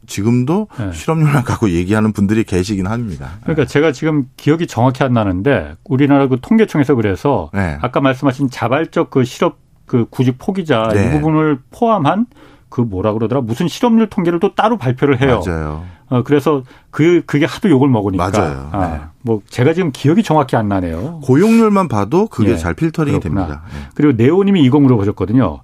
[0.05, 0.91] 지금도 네.
[0.91, 3.31] 실업률만 갖고 얘기하는 분들이 계시긴 합니다.
[3.43, 7.77] 그러니까 제가 지금 기억이 정확히 안 나는데 우리나라 그 통계청에서 그래서 네.
[7.81, 11.07] 아까 말씀하신 자발적 그 실업 그 구직 포기자 네.
[11.07, 12.27] 이 부분을 포함한
[12.69, 15.41] 그 뭐라 그러더라 무슨 실업률 통계를 또 따로 발표를 해요.
[15.45, 15.86] 맞아요.
[16.12, 18.69] 어 그래서 그 그게 하도 욕을 먹으니까 맞아요.
[18.74, 19.02] 아, 네.
[19.21, 21.21] 뭐 제가 지금 기억이 정확히 안 나네요.
[21.24, 22.58] 고용률만 봐도 그게 네.
[22.58, 23.47] 잘 필터링이 그렇구나.
[23.47, 23.63] 됩니다.
[23.74, 23.89] 네.
[23.95, 25.62] 그리고 네오님이 이거 물어보셨거든요.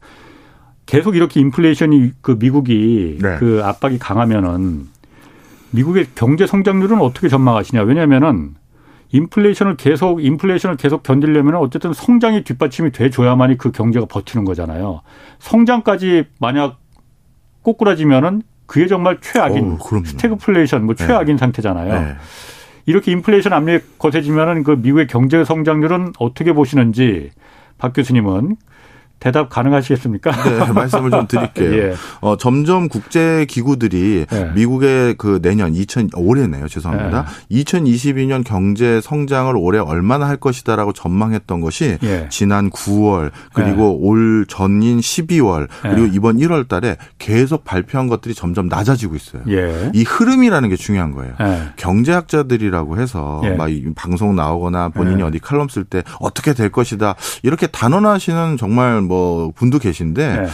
[0.85, 3.35] 계속 이렇게 인플레이션이 그 미국이 네.
[3.39, 4.87] 그 압박이 강하면은
[5.71, 7.81] 미국의 경제 성장률은 어떻게 전망하시냐?
[7.81, 8.55] 왜냐면은
[9.11, 15.01] 인플레이션을 계속 인플레이션을 계속 견디려면 어쨌든 성장이 뒷받침이 돼 줘야만이 그 경제가 버티는 거잖아요.
[15.39, 16.77] 성장까지 만약
[17.63, 21.07] 꼬꾸라지면은 그게 정말 최악인 오, 스태그플레이션 뭐 네.
[21.07, 21.39] 최악인 네.
[21.39, 21.93] 상태잖아요.
[21.93, 22.15] 네.
[22.85, 27.31] 이렇게 인플레이션 압력이 거세지면은 그 미국의 경제 성장률은 어떻게 보시는지
[27.77, 28.55] 박 교수님은
[29.19, 30.31] 대답 가능하시겠습니까?
[30.31, 31.73] 네, 말씀을 좀 드릴게요.
[31.77, 31.95] 예.
[32.21, 34.51] 어, 점점 국제 기구들이 예.
[34.55, 36.67] 미국의 그 내년 2000 올해네요.
[36.67, 37.25] 죄송합니다.
[37.51, 37.63] 예.
[37.63, 42.27] 2022년 경제 성장을 올해 얼마나 할 것이다라고 전망했던 것이 예.
[42.29, 44.07] 지난 9월 그리고 예.
[44.07, 45.89] 올 전인 12월 예.
[45.89, 49.41] 그리고 이번 1월 달에 계속 발표한 것들이 점점 낮아지고 있어요.
[49.93, 51.33] 이 흐름이라는 게 중요한 거예요.
[51.77, 58.57] 경제학자들이라고 해서 막 방송 나오거나 본인이 어디 칼럼 쓸 때 어떻게 될 것이다 이렇게 단언하시는
[58.57, 60.47] 정말 뭐 분도 계신데 네.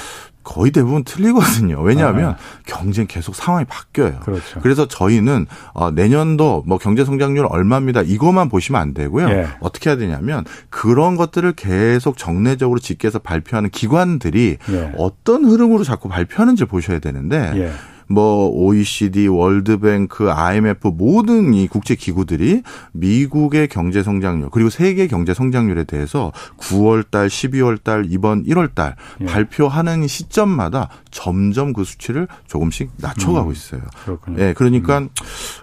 [0.43, 1.81] 거의 대부분 틀리거든요.
[1.81, 4.19] 왜냐하면 아, 경쟁 계속 상황이 바뀌어요.
[4.19, 4.59] 그렇죠.
[4.61, 8.01] 그래서 저희는 어, 내년도 뭐 경제 성장률 얼마입니다.
[8.01, 9.29] 이것만 보시면 안 되고요.
[9.29, 9.47] 예.
[9.61, 14.91] 어떻게 해야 되냐면 그런 것들을 계속 정례적으로 집계해서 발표하는 기관들이 예.
[14.97, 17.71] 어떤 흐름으로 자꾸 발표하는지 보셔야 되는데 예.
[18.13, 25.85] 뭐 OECD, 월드뱅크, IMF 모든 이 국제 기구들이 미국의 경제 성장률 그리고 세계 경제 성장률에
[25.85, 29.25] 대해서 9월 달, 12월 달, 이번 1월 달 예.
[29.25, 33.51] 발표하는 시점마다 점점 그 수치를 조금씩 낮춰가고 음.
[33.51, 33.81] 있어요.
[34.05, 34.39] 그렇군요.
[34.39, 35.09] 예, 그러니까 음.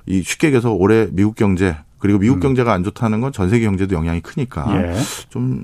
[0.07, 2.41] 이 쉽게 얘기해서 올해 미국 경제 그리고 미국 음.
[2.41, 4.97] 경제가 안 좋다는 건 전 세계 경제도 영향이 크니까 예.
[5.29, 5.63] 좀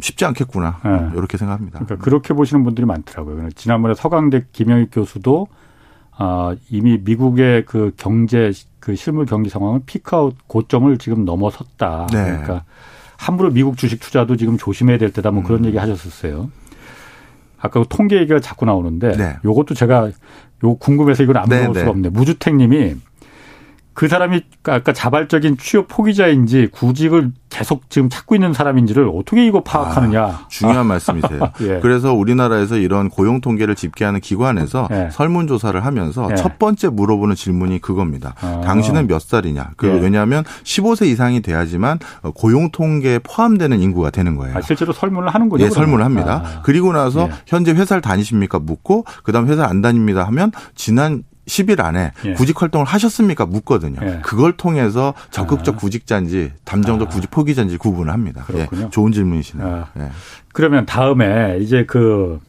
[0.00, 1.16] 쉽지 않겠구나 예.
[1.16, 1.80] 이렇게 생각합니다.
[1.80, 3.48] 그러니까 그렇게 보시는 분들이 많더라고요.
[3.56, 5.48] 지난번에 서강대 김영익 교수도
[6.16, 12.08] 아, 이미 미국의 그 경제 그 실물 경기 상황은 피크아웃 고점을 지금 넘어섰다.
[12.12, 12.24] 네.
[12.24, 12.64] 그러니까
[13.16, 15.30] 함부로 미국 주식 투자도 지금 조심해야 될 때다.
[15.30, 15.66] 뭐 그런 음.
[15.66, 16.50] 얘기 하셨었어요.
[17.58, 19.36] 아까 그 통계 얘기가 자꾸 나오는데 네.
[19.44, 20.10] 요것도 제가
[20.64, 22.08] 요 궁금해서 이건 안 네, 물어볼 네, 수가 없네.
[22.10, 22.96] 무주택 님이
[23.94, 30.22] 그 사람이 아까 자발적인 취업 포기자인지 구직을 계속 지금 찾고 있는 사람인지를 어떻게 이거 파악하느냐.
[30.24, 30.84] 아, 중요한 아.
[30.84, 31.52] 말씀이세요.
[31.62, 31.80] 예.
[31.80, 35.10] 그래서 우리나라에서 이런 고용 통계를 집계하는 기관에서 예.
[35.12, 36.34] 설문조사를 하면서 예.
[36.36, 38.34] 첫 번째 물어보는 질문이 그겁니다.
[38.40, 38.62] 아.
[38.64, 39.72] 당신은 몇 살이냐.
[39.76, 40.00] 그 예.
[40.00, 41.98] 왜냐하면 15세 이상이 돼야지만
[42.34, 44.56] 고용 통계에 포함되는 인구가 되는 거예요.
[44.56, 45.62] 아, 실제로 설문을 하는군요.
[45.62, 46.42] 예, 설문을 합니다.
[46.44, 46.62] 아.
[46.62, 47.32] 그리고 나서 예.
[47.46, 52.32] 현재 회사를 다니십니까 묻고 그다음 회사 안 다닙니다 하면 지난 10일 안에 예.
[52.32, 53.44] 구직 활동을 하셨습니까?
[53.46, 53.98] 묻거든요.
[54.02, 54.20] 예.
[54.22, 55.78] 그걸 통해서 적극적 아.
[55.78, 57.10] 구직자인지 담정적 아.
[57.10, 58.44] 구직 포기자인지 구분을 합니다.
[58.54, 58.68] 예.
[58.90, 59.66] 좋은 질문이시네요.
[59.66, 59.86] 아.
[59.98, 60.10] 예.
[60.52, 62.40] 그러면 다음에 이제 그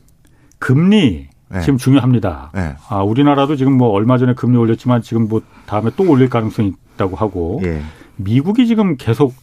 [0.59, 1.59] 금리 예.
[1.59, 2.51] 지금 중요합니다.
[2.55, 2.75] 예.
[2.87, 7.15] 아, 우리나라도 지금 뭐 얼마 전에 금리 올렸지만 지금 뭐 다음에 또 올릴 가능성이 있다고
[7.15, 7.61] 하고
[8.15, 9.33] 미국이 지금 계속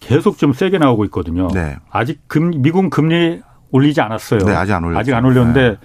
[0.00, 1.48] 계속 좀 세게 나오고 있거든요.
[1.48, 1.76] 네.
[1.90, 4.40] 아직 금, 미국 금리 올리지 않았어요.
[4.40, 5.00] 네, 아직 안 올렸죠.
[5.00, 5.76] 아직 안 올렸는데 네.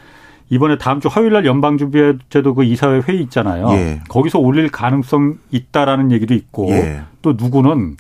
[0.50, 3.70] 이번에 다음 주 화요일 날 연방준비제도 그 이사회 회의 있잖아요.
[3.72, 4.02] 예.
[4.10, 7.02] 거기서 올릴 가능성 있다라는 얘기도 있고 예.
[7.22, 7.98] 또 누구는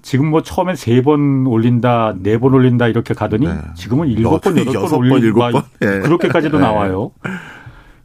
[0.00, 3.54] 지금 뭐 처음엔 세번 올린다, 네 번 올린다 이렇게 가더니 네.
[3.76, 5.40] 지금은 일곱 번, 여덟 번 올리고
[5.82, 5.86] 예.
[6.00, 6.64] 그렇게까지도 네.
[6.64, 7.12] 나와요.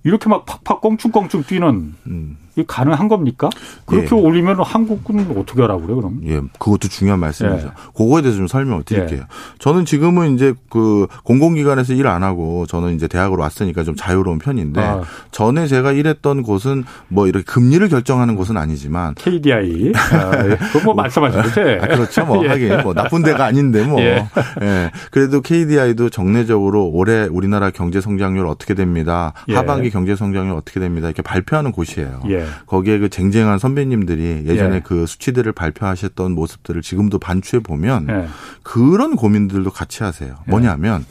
[0.04, 2.38] 이렇게 막 팍팍 꽁충꽁충 뛰는 음.
[2.58, 3.50] 이게 가능한 겁니까?
[3.86, 4.20] 그렇게 예.
[4.20, 6.20] 올리면 한국은 어떻게 하라고 그래 그럼?
[6.26, 7.68] 예, 그것도 중요한 말씀이죠.
[7.68, 7.72] 예.
[7.96, 9.20] 그거에 대해서 좀 설명을 드릴게요.
[9.22, 9.26] 예.
[9.60, 14.80] 저는 지금은 이제 그 공공기관에서 일 안 하고 저는 이제 대학으로 왔으니까 좀 자유로운 편인데
[14.82, 15.02] 아.
[15.32, 20.56] 전에 제가 일했던 곳은 뭐 이렇게 금리를 결정하는 곳은 아니지만 KDI 아, 예.
[20.56, 21.62] 그거 뭐 말씀하시죠?
[21.82, 22.26] 아, 그렇죠.
[22.26, 22.48] 뭐 예.
[22.48, 24.00] 하긴 뭐 나쁜 데가 아닌데 뭐.
[24.02, 24.26] 예.
[24.62, 24.92] 예.
[25.12, 29.34] 그래도 KDI도 정례적으로 올해 우리나라 경제 성장률 어떻게 됩니다.
[29.50, 29.56] 예.
[29.56, 31.10] 하반기 경제 성장률 어떻게 됩니다.
[31.10, 32.22] 이렇게 발표하는 곳이에요.
[32.30, 32.47] 예.
[32.66, 34.80] 거기에 그 쟁쟁한 선배님들이 예전에 예.
[34.80, 38.28] 그 수치들을 발표하셨던 모습들을 지금도 반추해 보면 예.
[38.64, 40.36] 그런 고민들도 같이 하세요.
[40.48, 40.52] 예.
[40.52, 41.06] 뭐냐면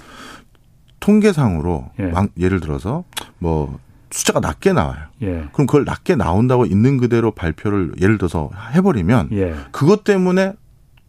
[1.01, 2.13] 통계상으로 예.
[2.39, 3.05] 예를 들어서
[3.39, 3.79] 뭐
[4.11, 5.01] 숫자가 낮게 나와요.
[5.23, 5.49] 예.
[5.53, 9.55] 그럼 그걸 낮게 나온다고 있는 그대로 발표를 예를 들어서 해버리면 예.
[9.73, 10.55] 그것 때문에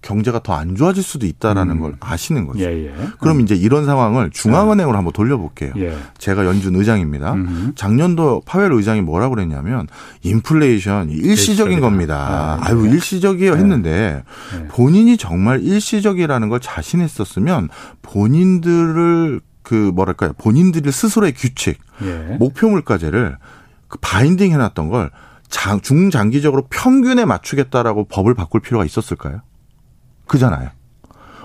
[0.07, 1.79] 경제가 더 안 좋아질 수도 있다라는 음.
[1.81, 2.61] 걸 아시는 거죠.
[2.61, 2.93] 예, 예.
[3.19, 3.41] 그럼 음.
[3.41, 4.97] 이제 이런 상황을 중앙은행으로 예.
[4.97, 5.73] 한번 돌려볼게요.
[5.77, 5.95] 예.
[6.17, 7.33] 제가 연준 의장입니다.
[7.33, 7.73] 음.
[7.75, 9.87] 작년도 파웰 의장이 뭐라고 그랬냐면
[10.23, 12.15] 인플레이션 일시적인 겁니다.
[12.27, 12.63] 아, 네.
[12.63, 13.59] 아유 일시적이에요 네.
[13.59, 14.23] 했는데
[14.57, 14.67] 네.
[14.69, 17.69] 본인이 정말 일시적이라는 걸 자신했었으면
[18.01, 22.37] 본인들을 그 뭐랄까요 본인들이 스스로의 규칙 예.
[22.39, 23.37] 목표 물가제를
[23.87, 25.11] 그 바인딩 해놨던 걸
[25.81, 29.41] 중장기적으로 평균에 맞추겠다라고 법을 바꿀 필요가 있었을까요?
[30.27, 30.69] 그잖아요.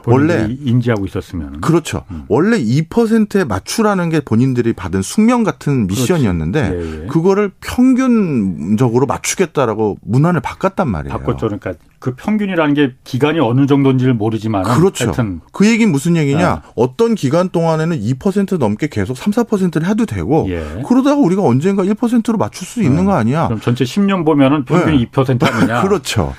[0.07, 2.05] 원래 인지하고 있었으면 그렇죠.
[2.11, 2.25] 음.
[2.29, 7.07] 원래 2%에 맞추라는 게 본인들이 받은 숙명 같은 미션이었는데 예, 예.
[7.07, 11.17] 그거를 평균적으로 맞추겠다라고 문안을 바꿨단 말이에요.
[11.17, 11.47] 바꿨죠.
[11.47, 15.05] 그러니까 그 평균이라는 게 기간이 어느 정도인지를 모르지만 그렇죠.
[15.05, 15.41] 하여튼.
[15.53, 16.55] 그 얘기는 무슨 얘기냐?
[16.55, 16.61] 네.
[16.75, 20.83] 어떤 기간 동안에는 2% 넘게 계속 3, 4%를 해도 되고 예.
[20.87, 23.05] 그러다가 우리가 언젠가 1%로 맞출 수 있는 네.
[23.05, 23.47] 거 아니야?
[23.47, 25.07] 그럼 전체 10년 보면은 평균이 네.
[25.07, 25.83] 2% 아니냐?
[25.87, 26.35] 그렇죠.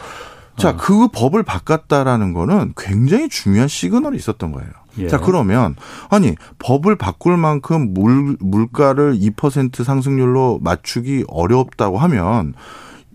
[0.57, 0.77] 자, 어.
[0.77, 4.69] 그 법을 바꿨다라는 거는 굉장히 중요한 시그널이 있었던 거예요.
[4.99, 5.07] 예.
[5.07, 5.75] 자, 그러면
[6.09, 12.53] 아니, 법을 바꿀 만큼 물 물가를 2% 상승률로 맞추기 어렵다고 하면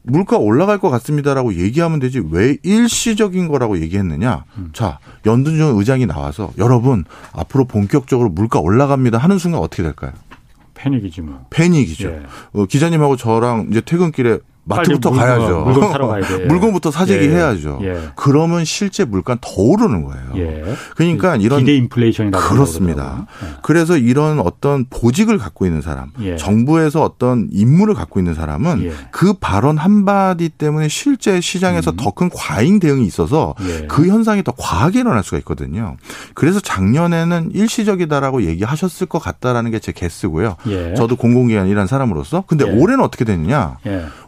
[0.02, 4.44] 물가 올라갈 것 같습니다라고 얘기하면 되지 왜 일시적인 거라고 얘기했느냐?
[4.56, 4.70] 음.
[4.72, 10.12] 자, 연준전 의장이 나와서 여러분 앞으로 본격적으로 물가 올라갑니다 하는 순간 어떻게 될까요?
[10.74, 11.44] 패닉이지 뭐.
[11.50, 12.08] 패닉이죠.
[12.08, 12.22] 예.
[12.52, 15.60] 어, 기자님하고 저랑 이제 퇴근길에 마트부터 물건, 가야죠.
[15.64, 16.44] 물건 사러 가야 돼.
[16.46, 17.30] 물건부터 사재기 예.
[17.30, 17.78] 해야죠.
[17.82, 17.98] 예.
[18.14, 20.24] 그러면 실제 물가는 더 오르는 거예요.
[20.36, 20.74] 예.
[20.94, 23.26] 그러니까 이런 기대 인플레이션이라고 그렇습니다.
[23.42, 23.48] 예.
[23.62, 26.36] 그래서 이런 어떤 보직을 갖고 있는 사람, 예.
[26.36, 28.92] 정부에서 어떤 임무를 갖고 있는 사람은 예.
[29.10, 31.96] 그 발언 한 마디 때문에 실제 시장에서 음.
[31.96, 33.54] 더큰 과잉 대응이 있어서
[33.88, 35.96] 그 현상이 더 과하게 일어날 수가 있거든요.
[36.34, 40.56] 그래서 작년에는 일시적이다라고 얘기하셨을 것 같다라는 게 제 개수고요.
[40.96, 43.76] 저도 공공기관 일한 사람으로서 근데 올해는 어떻게 되느냐?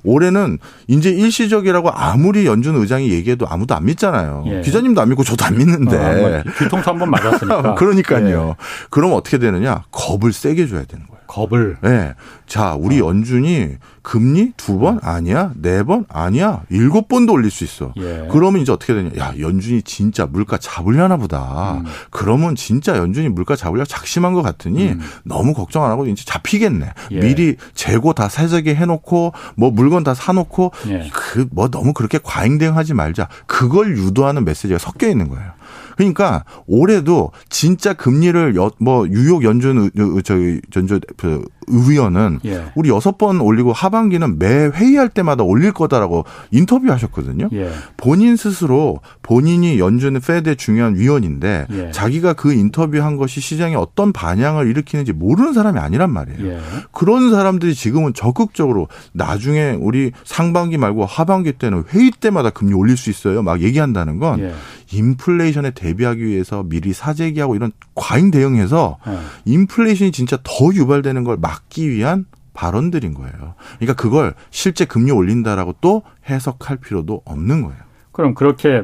[0.05, 4.45] 올해 올해는 이제 일시적이라고 아무리 연준 의장이 얘기해도 아무도 안 믿잖아요.
[4.47, 4.61] 예.
[4.63, 5.97] 기자님도 안 믿고 저도 안 믿는데.
[5.97, 7.75] 어, 뒤통수 한 번 맞았으니까.
[7.77, 8.49] 그러니까요.
[8.51, 8.65] 예.
[8.91, 9.85] 그럼 어떻게 되느냐?
[9.91, 11.20] 겁을 세게 줘야 되는 거예요.
[11.31, 11.77] 겁을.
[11.83, 12.15] 네.
[12.47, 13.07] 자, 우리 어.
[13.07, 14.99] 연준이 금리 두 번?
[15.03, 15.53] 아니야?
[15.57, 16.05] 네 번?
[16.09, 16.63] 아니야?
[16.71, 17.93] 일곱 번도 올릴 수 있어.
[17.99, 18.27] 예.
[18.31, 19.11] 그러면 이제 어떻게 되냐?
[19.19, 21.75] 야, 연준이 진짜 물가 잡으려나 보다.
[21.75, 21.85] 음.
[22.11, 25.01] 그러면 진짜 연준이 물가 잡으려 작심한 것 같으니 음.
[25.25, 26.93] 너무 걱정 안 하고 이제 잡히겠네.
[27.13, 27.21] 예.
[27.21, 31.11] 미리 재고 다 세저기 해놓고 뭐 물건 다 사놓고 예.
[31.13, 33.29] 그뭐 너무 그렇게 과잉 대응하지 말자.
[33.47, 35.53] 그걸 유도하는 메시지가 섞여 있는 거예요.
[36.01, 39.91] 그러니까 올해도 진짜 금리를 여, 뭐 뉴욕 연준
[40.25, 42.65] 저기 전주 그 의원은 예.
[42.75, 47.49] 우리 여섯 번 올리고 하반기는 매 회의할 때마다 올릴 거다라고 인터뷰하셨거든요.
[47.53, 47.71] 예.
[47.97, 51.91] 본인 스스로 본인이 연준 페드의 중요한 위원인데 예.
[51.91, 56.47] 자기가 그 인터뷰한 것이 시장에 어떤 반향을 일으키는지 모르는 사람이 아니란 말이에요.
[56.47, 56.61] 예.
[56.93, 63.11] 그런 사람들이 지금은 적극적으로 나중에 우리 상반기 말고 하반기 때는 회의 때마다 금리 올릴 수
[63.11, 63.43] 있어요.
[63.43, 64.55] 막 얘기한다는 건 예.
[64.93, 69.19] 인플레이션에 대비하기 위해서 미리 사재기하고 이런 과잉 대응해서 네.
[69.45, 73.55] 인플레이션이 진짜 더 유발되는 걸 막기 위한 발언들인 거예요.
[73.79, 77.79] 그러니까 그걸 실제 금리 올린다라고 또 해석할 필요도 없는 거예요.
[78.13, 78.83] 그럼 그렇게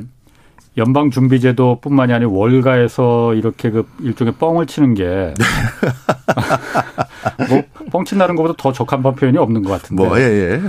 [0.77, 5.35] 연방 준비제도 뿐만이 아니라 월가에서 이렇게 그 일종의 뻥을 치는 게
[7.49, 10.07] 뭐 뻥 친다는 것보다 더 적합한 표현이 없는 것 같은데.
[10.07, 10.61] 뭐, 예, 예.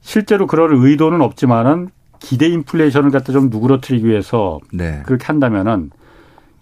[0.00, 5.02] 실제로 그럴 의도는 없지만은 기대 인플레이션을 갖다 좀 누그러뜨리기 위해서 네.
[5.04, 5.90] 그렇게 한다면은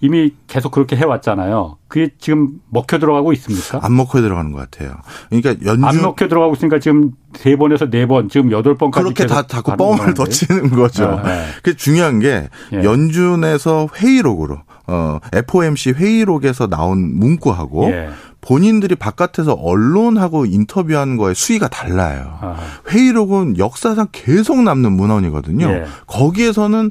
[0.01, 1.77] 이미 계속 그렇게 해왔잖아요.
[1.89, 3.81] 그게 지금 먹혀 들어가고 있습니까?
[3.83, 4.95] 안 먹혀 들어가는 것 같아요.
[5.29, 9.27] 그러니까 연주 안 먹혀 들어가고 있으니까 지금 세 번에서 네 번, 지금 여덟 번까지 그렇게
[9.27, 11.07] 다 자꾸 뻥을 덧치는 거죠.
[11.07, 11.45] 아, 네.
[11.63, 12.83] 그 중요한 게 예.
[12.83, 18.09] 연준에서 회의록으로 어 FOMC 회의록에서 나온 문구하고 예.
[18.41, 22.39] 본인들이 바깥에서 언론하고 인터뷰한 거에 수위가 달라요.
[22.41, 22.57] 아.
[22.89, 25.67] 회의록은 역사상 계속 남는 문헌이거든요.
[25.69, 25.85] 예.
[26.07, 26.91] 거기에서는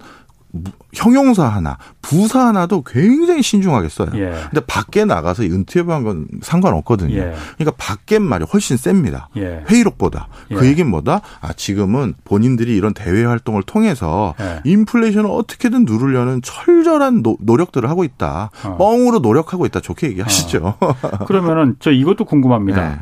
[0.94, 4.10] 형용사 하나, 부사 하나도 굉장히 신중하게 써요.
[4.16, 4.32] 예.
[4.50, 7.16] 근데 밖에 나가서 인터뷰한 건 상관없거든요.
[7.16, 7.34] 예.
[7.58, 9.30] 그러니까 밖에 말이 훨씬 셉니다.
[9.38, 9.64] 예.
[9.70, 10.28] 회의록보다.
[10.52, 10.56] 예.
[10.56, 11.22] 그 얘기는 뭐다?
[11.42, 14.62] 아, 지금은 본인들이 이런 대외 활동을 통해서 예.
[14.66, 18.50] 인플레이션을 어떻게든 누르려는 철저한 노, 력들을 하고 있다.
[18.64, 18.78] 어.
[18.78, 19.82] 뻥으로 노력하고 있다.
[19.82, 20.76] 좋게 얘기하시죠.
[20.80, 21.26] 어.
[21.28, 22.90] 그러면은 저 이것도 궁금합니다.
[22.90, 23.00] 네.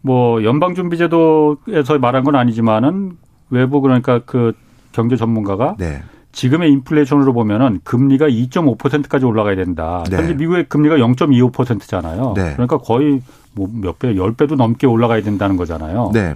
[0.00, 3.16] 뭐 연방준비제도에서 말한 건 아니지만은
[3.50, 4.52] 외부 그러니까 그
[4.92, 6.02] 경제 전문가가 네.
[6.32, 10.02] 지금의 인플레이션으로 보면은 금리가 2.5%까지 올라가야 된다.
[10.10, 10.16] 네.
[10.16, 12.32] 현재 미국의 금리가 0.25%잖아요.
[12.36, 12.52] 네.
[12.54, 13.20] 그러니까 거의
[13.54, 16.10] 뭐 몇 배, 10배도 넘게 올라가야 된다는 거잖아요.
[16.12, 16.34] 네.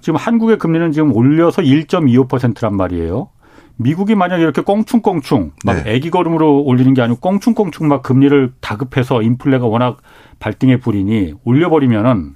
[0.00, 3.28] 지금 한국의 금리는 지금 올려서 1.25%란 말이에요.
[3.76, 5.94] 미국이 만약 이렇게 꽁충꽁충 막 네.
[5.94, 9.98] 애기 걸음으로 올리는 게 아니고 꽁충꽁충 막 금리를 다급해서 인플레가 워낙
[10.38, 12.34] 발등에 불이니 올려버리면은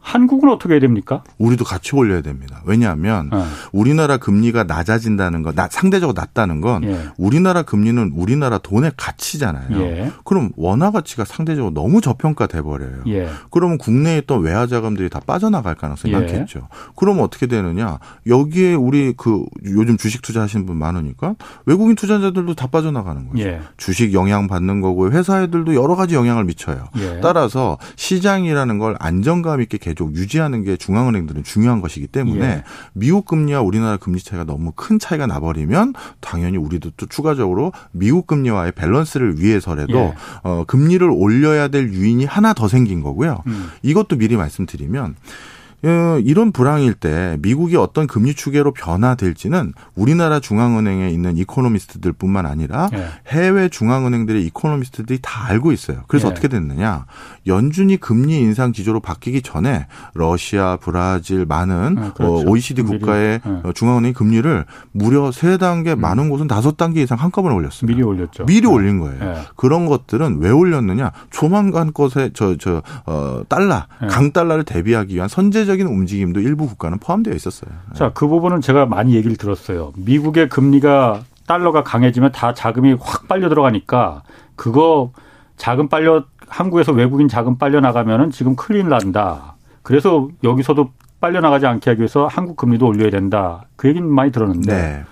[0.00, 1.22] 한국은 어떻게 해야 됩니까?
[1.38, 2.62] 우리도 같이 올려야 됩니다.
[2.64, 3.42] 왜냐하면 네.
[3.72, 6.98] 우리나라 금리가 낮아진다는 거, 나, 상대적으로 낮다는 건 예.
[7.18, 9.78] 우리나라 금리는 우리나라 돈의 가치잖아요.
[9.80, 10.12] 예.
[10.24, 13.02] 그럼 원화 가치가 상대적으로 너무 저평가돼 버려요.
[13.08, 13.28] 예.
[13.50, 16.18] 그러면 국내에 있던 외화 자금들이 다 빠져나갈 가능성이 예.
[16.18, 16.68] 많겠죠.
[16.96, 17.98] 그러면 어떻게 되느냐?
[18.26, 21.34] 여기에 우리 그 요즘 주식 투자하시는 분 많으니까
[21.66, 23.42] 외국인 투자자들도 다 빠져나가는 거죠.
[23.42, 23.60] 예.
[23.76, 26.86] 주식 영향 받는 거고 회사 애들도 여러 가지 영향을 미쳐요.
[26.98, 27.20] 예.
[27.20, 32.64] 따라서 시장이라는 걸 안정감 있게 개계 속 유지하는 게 중앙은행들은 중요한 것이기 때문에 예.
[32.92, 38.72] 미국 금리와 우리나라 금리 차이가 너무 큰 차이가 나버리면 당연히 우리도 또 추가적으로 미국 금리와의
[38.72, 40.14] 밸런스를 위해서라도 예.
[40.42, 43.42] 어, 금리를 올려야 될 유인이 하나 더 생긴 거고요.
[43.46, 43.70] 음.
[43.82, 45.14] 이것도 미리 말씀드리면 어,
[45.82, 53.06] 이런 불황일 때 미국이 어떤 금리 추계로 변화될지는 우리나라 중앙은행에 있는 이코노미스트들뿐만 아니라 예.
[53.28, 56.02] 해외 중앙은행들의 이코노미스트들이 다 알고 있어요.
[56.08, 56.32] 그래서 예.
[56.32, 57.06] 어떻게 됐느냐?
[57.46, 62.48] 연준이 금리 인상 기조로 바뀌기 전에 러시아, 브라질 많은 아, 그렇죠.
[62.48, 63.72] OECD 국가의 예.
[63.72, 66.00] 중앙은행 금리를 무려 세 단계, 음.
[66.00, 67.96] 많은 곳은 다섯 단계 이상 한꺼번에 올렸습니다.
[67.96, 68.44] 미리 올렸죠.
[68.46, 68.70] 미리 예.
[68.70, 69.22] 올린 거예요.
[69.22, 69.36] 예.
[69.56, 71.12] 그런 것들은 왜 올렸느냐?
[71.30, 74.06] 조만간 것에 저 저 어, 달러, 예.
[74.08, 77.70] 강 달러를 대비하기 위한 선제 경제적인 움직임도 일부 국가는 포함되어 있었어요.
[77.94, 79.92] 자, 그 부분은 제가 많이 얘기를 들었어요.
[79.96, 84.22] 미국의 금리가 달러가 강해지면 다 자금이 확 빨려 들어가니까
[84.56, 85.12] 그거
[85.56, 89.56] 자금 빨려 한국에서 외국인 자금 빨려 나가면은 지금 큰일 난다.
[89.82, 93.66] 그래서 여기서도 빨려 나가지 않게 하기 위해서 한국 금리도 올려야 된다.
[93.76, 95.04] 그 얘기는 많이 들었는데 네.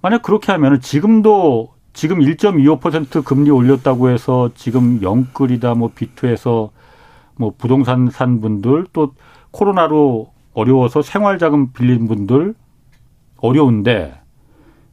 [0.00, 6.70] 만약 그렇게 하면은 지금도 지금 1.25% 금리 올렸다고 해서 지금 영끌이다 뭐 비투에서
[7.36, 9.14] 뭐 부동산 산 분들 또
[9.56, 12.54] 코로나로 어려워서 생활자금 빌린 분들
[13.38, 14.20] 어려운데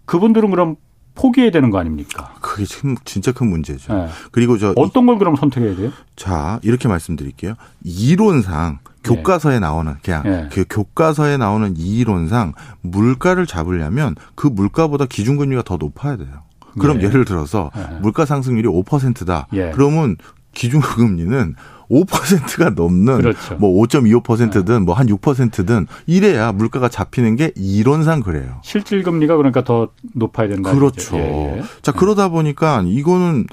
[0.05, 0.77] 그분들은 그럼
[1.15, 2.33] 포기해야 되는 거 아닙니까?
[2.41, 3.93] 그게 참 진짜 큰 문제죠.
[3.93, 4.07] 네.
[4.31, 5.91] 그리고 저 어떤 걸 그럼 선택해야 돼요?
[6.15, 7.55] 자 이렇게 말씀드릴게요.
[7.83, 9.59] 이론상 교과서에 네.
[9.59, 10.49] 나오는 그냥 네.
[10.51, 16.43] 그 교과서에 나오는 이론상 물가를 잡으려면 그 물가보다 기준금리가 더 높아야 돼요.
[16.79, 17.05] 그럼 네.
[17.05, 17.99] 예를 들어서 네.
[18.01, 19.47] 물가 상승률이 5%다.
[19.53, 19.71] 예.
[19.71, 20.15] 그러면
[20.53, 21.55] 기준금리는
[21.93, 23.55] 5%가 넘는 그렇죠.
[23.55, 24.79] 뭐 5.25%든 네.
[24.79, 28.59] 뭐한 6%든 이래야 물가가 잡히는 게 이론상 그래요.
[28.63, 30.73] 실질 금리가 그러니까 더 높아야 된다.
[30.73, 31.17] 그렇죠.
[31.17, 31.63] 예, 예.
[31.81, 33.47] 자 그러다 보니까 이거는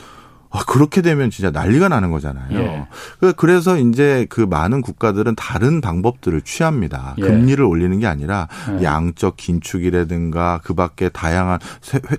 [0.52, 2.58] 아, 그렇게 되면 진짜 난리가 나는 거잖아요.
[2.58, 2.86] 예.
[3.20, 7.14] 그, 그래서 이제 그 많은 국가들은 다른 방법들을 취합니다.
[7.18, 7.22] 예.
[7.22, 8.82] 금리를 올리는 게 아니라 예.
[8.82, 11.60] 양적 긴축이라든가 그 밖에 다양한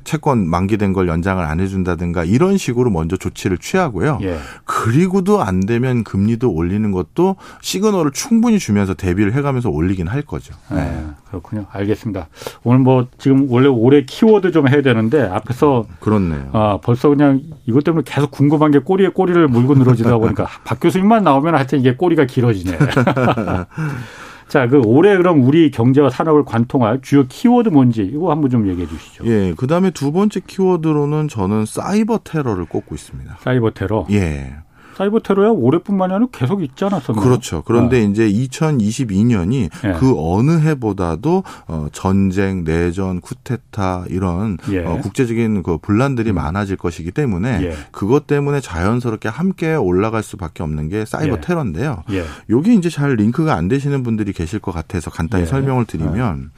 [0.05, 4.19] 채권 만기된 걸 연장을 안 해준다든가 이런 식으로 먼저 조치를 취하고요.
[4.21, 4.37] 예.
[4.63, 10.53] 그리고도 안 되면 금리도 올리는 것도 시그널을 충분히 주면서 대비를 해가면서 올리긴 할 거죠.
[10.71, 10.75] 예.
[10.75, 11.05] 네.
[11.31, 11.65] 그렇군요.
[11.71, 12.27] 알겠습니다.
[12.63, 16.49] 오늘 뭐 지금 원래 올해 키워드 좀 해야 되는데 앞에서 그렇네요.
[16.51, 21.23] 아, 벌써 그냥 이것 때문에 계속 궁금한 게 꼬리에 꼬리를 물고 늘어지다 보니까 박 교수님만
[21.23, 22.77] 나오면 하여튼 이게 꼬리가 길어지네.
[24.47, 28.85] 자, 그 올해 그럼 우리 경제와 산업을 관통할 주요 키워드 뭔지 이거 한번 좀 얘기해
[28.85, 29.23] 주시죠.
[29.25, 33.37] 예, 그다음에 두 번째 키워드로는 저는 사이버 테러를 꼽고 있습니다.
[33.39, 34.05] 사이버 테러.
[34.11, 34.55] 예.
[34.95, 37.23] 사이버 테러야 올해뿐만이 아니라 계속 있지 않았었나요?
[37.23, 37.63] 그렇죠.
[37.65, 38.05] 그런데 네.
[38.05, 39.93] 이제 2022년이 네.
[39.93, 44.85] 그 어느 해보다도 어 전쟁, 내전, 쿠데타 이런 예.
[44.85, 46.35] 어 국제적인 그 분란들이 음.
[46.35, 47.75] 많아질 것이기 때문에 예.
[47.91, 51.41] 그것 때문에 자연스럽게 함께 올라갈 수밖에 없는 게 사이버 예.
[51.41, 52.03] 테러인데요.
[52.11, 52.25] 예.
[52.49, 55.45] 요게 이제 잘 링크가 안 되시는 분들이 계실 것 같아서 간단히 예.
[55.45, 56.51] 설명을 드리면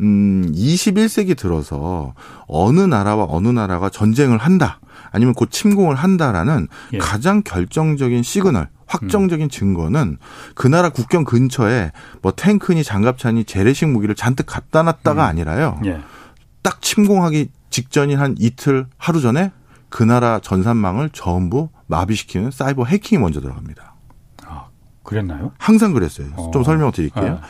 [0.00, 2.14] 음 21세기 들어서
[2.46, 4.80] 어느 나라와 어느 나라가 전쟁을 한다.
[5.12, 6.98] 아니면 곧 침공을 한다라는 예.
[6.98, 9.48] 가장 결정적인 시그널 확정적인 음.
[9.48, 10.18] 증거는
[10.54, 15.28] 그 나라 국경 근처에 뭐 탱크니 장갑차니 재래식 무기를 잔뜩 갖다 놨다가 음.
[15.28, 15.80] 아니라요.
[15.84, 16.00] 예.
[16.62, 19.52] 딱 침공하기 직전인 한 이틀 하루 전에
[19.88, 23.94] 그 나라 전산망을 전부 마비시키는 사이버 해킹이 먼저 들어갑니다.
[24.46, 24.66] 아,
[25.02, 25.52] 그랬나요?
[25.58, 26.28] 항상 그랬어요.
[26.36, 26.50] 어.
[26.52, 27.40] 좀 설명 드릴게요.
[27.42, 27.46] 아.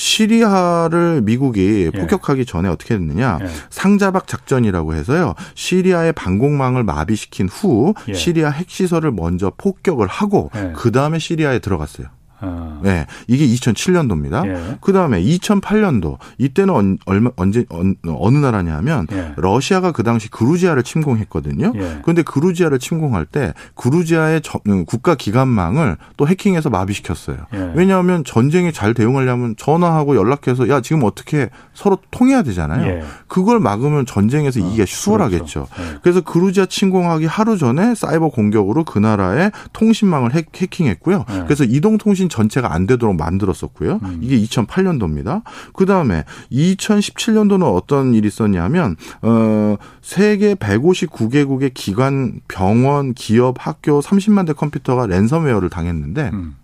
[0.00, 1.98] 시리아를 미국이 예.
[1.98, 3.46] 폭격하기 전에 어떻게 됐느냐 예.
[3.68, 8.14] 상자박 작전이라고 해서요 시리아의 방공망을 마비시킨 후 예.
[8.14, 10.72] 시리아 핵시설을 먼저 폭격을 하고 예.
[10.74, 12.06] 그 다음에 시리아에 들어갔어요.
[12.40, 12.80] 어.
[12.82, 14.46] 네, 이게 2007년도입니다.
[14.46, 14.78] 예.
[14.80, 19.34] 그 다음에 2008년도 이때는 언, 얼마 언제 언, 어느 나라냐면 예.
[19.36, 21.72] 러시아가 그 당시 그루지아를 침공했거든요.
[21.74, 21.98] 예.
[22.02, 27.36] 그런데 그루지아를 침공할 때 그루지아의 저, 음, 국가 기관망을 또 해킹해서 마비시켰어요.
[27.54, 27.72] 예.
[27.74, 32.86] 왜냐하면 전쟁에 잘 대응하려면 전화하고 연락해서 야 지금 어떻게 서로 통해야 되잖아요.
[32.86, 33.02] 예.
[33.26, 35.66] 그걸 막으면 전쟁에서 이기가 어, 수월하겠죠.
[35.66, 35.68] 그렇죠.
[35.78, 35.98] 예.
[36.02, 41.24] 그래서 그루지아 침공하기 하루 전에 사이버 공격으로 그 나라의 통신망을 해, 해킹했고요.
[41.44, 44.00] 그래서 이동통신 전체가 안 되도록 만들었었고요.
[44.02, 44.18] 음.
[44.22, 45.42] 이게 2008년도입니다.
[45.74, 54.52] 그 다음에 2017년도는 어떤 일이 있었냐면 어 세계 159개국의 기관, 병원, 기업, 학교 30만 대
[54.52, 56.30] 컴퓨터가 랜섬웨어를 당했는데.
[56.32, 56.56] 음.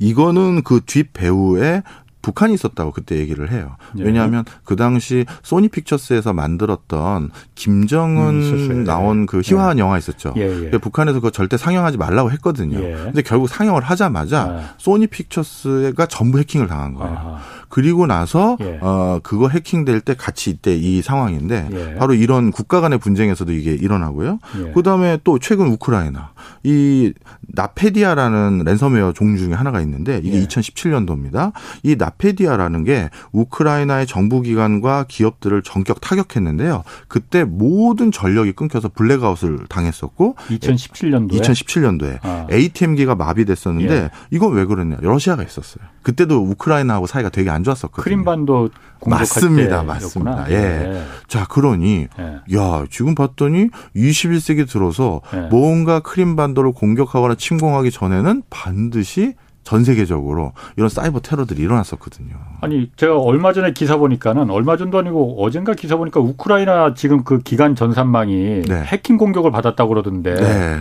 [0.00, 1.82] 이거는 그 뒷 배후에
[2.22, 3.76] 북한이 있었다고 그때 얘기를 해요.
[3.98, 4.04] 예.
[4.04, 9.80] 왜냐하면 그 당시 소니 픽처스에서 만들었던 김정은 음, 나온 그 희화한 예.
[9.80, 10.32] 영화 있었죠.
[10.36, 10.70] 예, 예.
[10.70, 12.78] 북한에서 그거 절대 상영하지 말라고 했거든요.
[12.78, 12.94] 예.
[12.94, 14.74] 근데 결국 상영을 하자마자 아.
[14.78, 17.12] 소니 픽처스가 전부 해킹을 당한 거예요.
[17.12, 17.38] 아하.
[17.68, 18.78] 그리고 나서 예.
[18.80, 21.94] 어 그거 해킹될 때 같이 이때 이 상황인데 예.
[21.94, 24.38] 바로 이런 국가 간의 분쟁에서도 이게 일어나고요.
[24.58, 24.72] 예.
[24.72, 31.52] 그다음에 또 최근 우크라이나 이 낫페티야라는 랜섬웨어 종류 중에 하나가 있는데 이게 2017년도입니다.
[31.82, 36.84] 이 낫페티야라는 게 우크라이나의 정부 기관과 기업들을 전격 타격했는데요.
[37.08, 42.46] 그때 모든 전력이 끊겨서 블랙아웃을 당했었고 2017년도에 2017년도에 아.
[42.50, 44.10] ATM기가 마비됐었는데 예.
[44.30, 44.98] 이건 왜 그랬냐?
[45.00, 45.84] 러시아가 있었어요.
[46.02, 48.02] 그때도 우크라이나하고 사이가 되게 안 좋았었거든요.
[48.02, 48.70] 크림반도
[49.06, 50.50] 맞습니다, 맞습니다.
[50.50, 50.54] 예.
[50.54, 51.02] 예.
[51.28, 52.56] 자, 그러니 예.
[52.56, 55.40] 야 지금 봤더니 21세기 들어서 예.
[55.50, 59.34] 뭔가 크림반도를 공격하거나 침공하기 전에는 반드시
[59.64, 62.34] 전 세계적으로 이런 사이버 테러들이 일어났었거든요.
[62.60, 67.38] 아니 제가 얼마 전에 기사 보니까는 얼마 전도 아니고 어젠가 기사 보니까 우크라이나 지금 그
[67.38, 68.82] 기간 전산망이 네.
[68.84, 70.34] 해킹 공격을 받았다고 그러던데.
[70.34, 70.80] 네.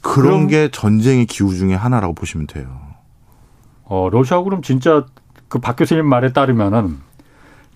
[0.00, 2.66] 그런 게 전쟁의 기후 중에 하나라고 보시면 돼요.
[3.84, 5.04] 어 러시아 그럼 진짜
[5.48, 6.98] 그 박 교수님 말에 따르면은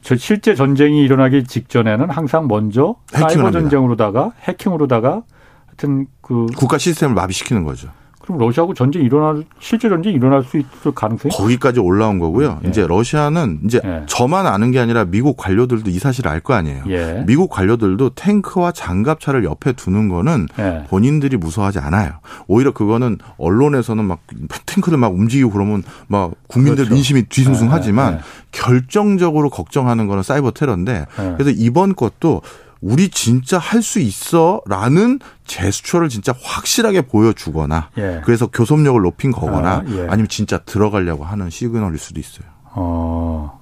[0.03, 5.22] 저 실제 전쟁이 일어나기 직전에는 항상 먼저 사이버 전쟁으로다가 해킹으로다가
[5.66, 7.88] 하여튼 그 국가 시스템을 마비시키는 거죠.
[8.28, 12.60] 그럼 러시아하고 전쟁이 일어날 실제 전쟁이 일어날 수 있을 가능성이 거기까지 올라온 거고요.
[12.64, 12.68] 예.
[12.68, 14.02] 이제 러시아는 이제 예.
[14.06, 16.84] 저만 아는 게 아니라 미국 관료들도 이 사실을 알 거 아니에요.
[16.88, 17.24] 예.
[17.26, 20.84] 미국 관료들도 탱크와 장갑차를 옆에 두는 거는 예.
[20.88, 22.12] 본인들이 무서워하지 않아요.
[22.46, 24.20] 오히려 그거는 언론에서는 막
[24.66, 26.94] 탱크를 막 움직이고 그러면 막 국민들 그렇죠.
[26.94, 28.22] 민심이 뒤숭숭하지만 예, 예,
[28.52, 31.06] 결정적으로 걱정하는 거는 사이버 테러인데
[31.36, 32.42] 그래서 이번 것도
[32.80, 38.20] 우리 진짜 할 수 있어라는 제스처를 진짜 확실하게 보여주거나 예.
[38.24, 40.06] 그래서 교섭력을 높인 거거나 아, 예.
[40.06, 42.46] 니면 진짜 들어가려고 하는 시그널일 수도 있어요.
[42.74, 43.58] 어.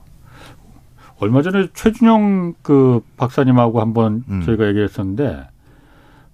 [1.18, 4.42] 얼마 전에 최준영 그 박사님하고 한번 음.
[4.44, 5.48] 저희가 얘기했었는데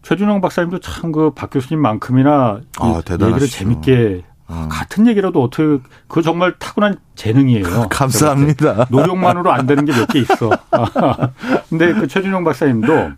[0.03, 4.69] 최준영 박사님도 참 그 박 교수님만큼이나 아, 얘기를 재밌게 어.
[4.71, 5.79] 같은 얘기라도 어떻게
[6.09, 7.89] 그 정말 타고난 재능이에요.
[7.91, 8.87] 감사합니다.
[8.91, 10.51] 노력만으로 안 되는 게 몇 개 있어.
[11.71, 13.11] 근데 그 최준용 박사님도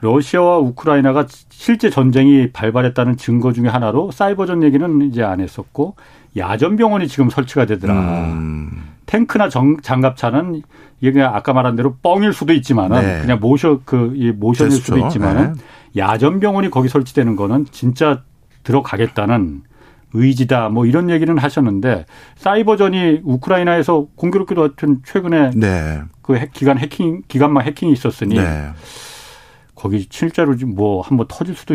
[0.00, 5.96] 러시아와 우크라이나가 실제 전쟁이 발발했다는 증거 중에 하나로 사이버전 얘기는 이제 안 했었고
[6.36, 7.94] 야전 병원이 지금 설치가 되더라.
[7.94, 8.70] 음.
[9.06, 10.62] 탱크나 정, 장갑차는
[11.00, 13.20] 이게 그냥 아까 말한 대로 뻥일 수도 있지만은 네.
[13.20, 16.00] 그냥 모셔 그이 모션일 수도 있지만은 네.
[16.02, 18.22] 야전 병원이 거기 설치되는 거는 진짜
[18.62, 19.62] 들어가겠다는
[20.14, 22.06] 의지다 뭐 이런 얘기는 하셨는데
[22.36, 26.02] 사이버전이 우크라이나에서 공교롭게도 하여튼 최근에 네.
[26.22, 28.70] 그 핵, 기간 해킹 기간만 해킹이 있었으니 네.
[29.74, 31.74] 거기 실제로 뭐 한번 터질 수도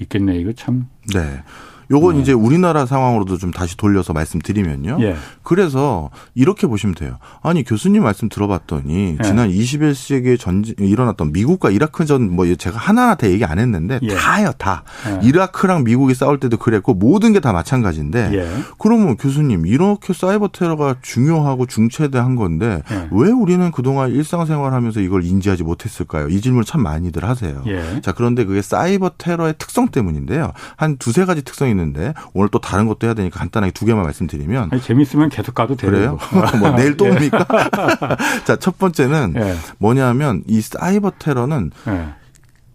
[0.00, 0.88] 있겠네 이거 참.
[1.12, 1.42] 네.
[1.90, 2.20] 요건 음.
[2.20, 4.98] 이제 우리나라 상황으로도 좀 다시 돌려서 말씀드리면요.
[5.00, 5.16] 예.
[5.42, 7.16] 그래서 이렇게 보시면 돼요.
[7.42, 9.22] 아니 교수님 말씀 들어봤더니 예.
[9.24, 14.14] 지난 21세기에 전쟁 일어났던 미국과 이라크전 뭐 제가 하나하나 다 얘기 안 했는데 예.
[14.14, 14.84] 다요 다.
[15.08, 15.26] 예.
[15.26, 18.48] 이라크랑 미국이 싸울 때도 그랬고 모든 게 다 마찬가지인데 예.
[18.78, 23.08] 그러면 교수님 이렇게 사이버 테러가 중요하고 중체대한 건데 예.
[23.12, 26.28] 왜 우리는 그동안 일상생활하면서 이걸 인지하지 못했을까요?
[26.28, 27.62] 이 질문 참 많이들 하세요.
[28.02, 30.52] 자 그런데 그게 사이버 테러의 특성 때문인데요.
[30.76, 34.70] 한 두세 가지 특성이 있는데 오늘 또 다른 것도 해야 되니까 간단하게 두 개만 말씀드리면
[34.72, 35.90] 아니, 재밌으면 계속 가도 돼요.
[35.90, 36.18] 그래요?
[36.60, 37.10] 뭐 내일 또 예.
[37.10, 37.46] 옵니까?
[38.44, 39.54] 자, 첫 번째는 예.
[39.78, 42.08] 뭐냐면 이 사이버 테러는 예.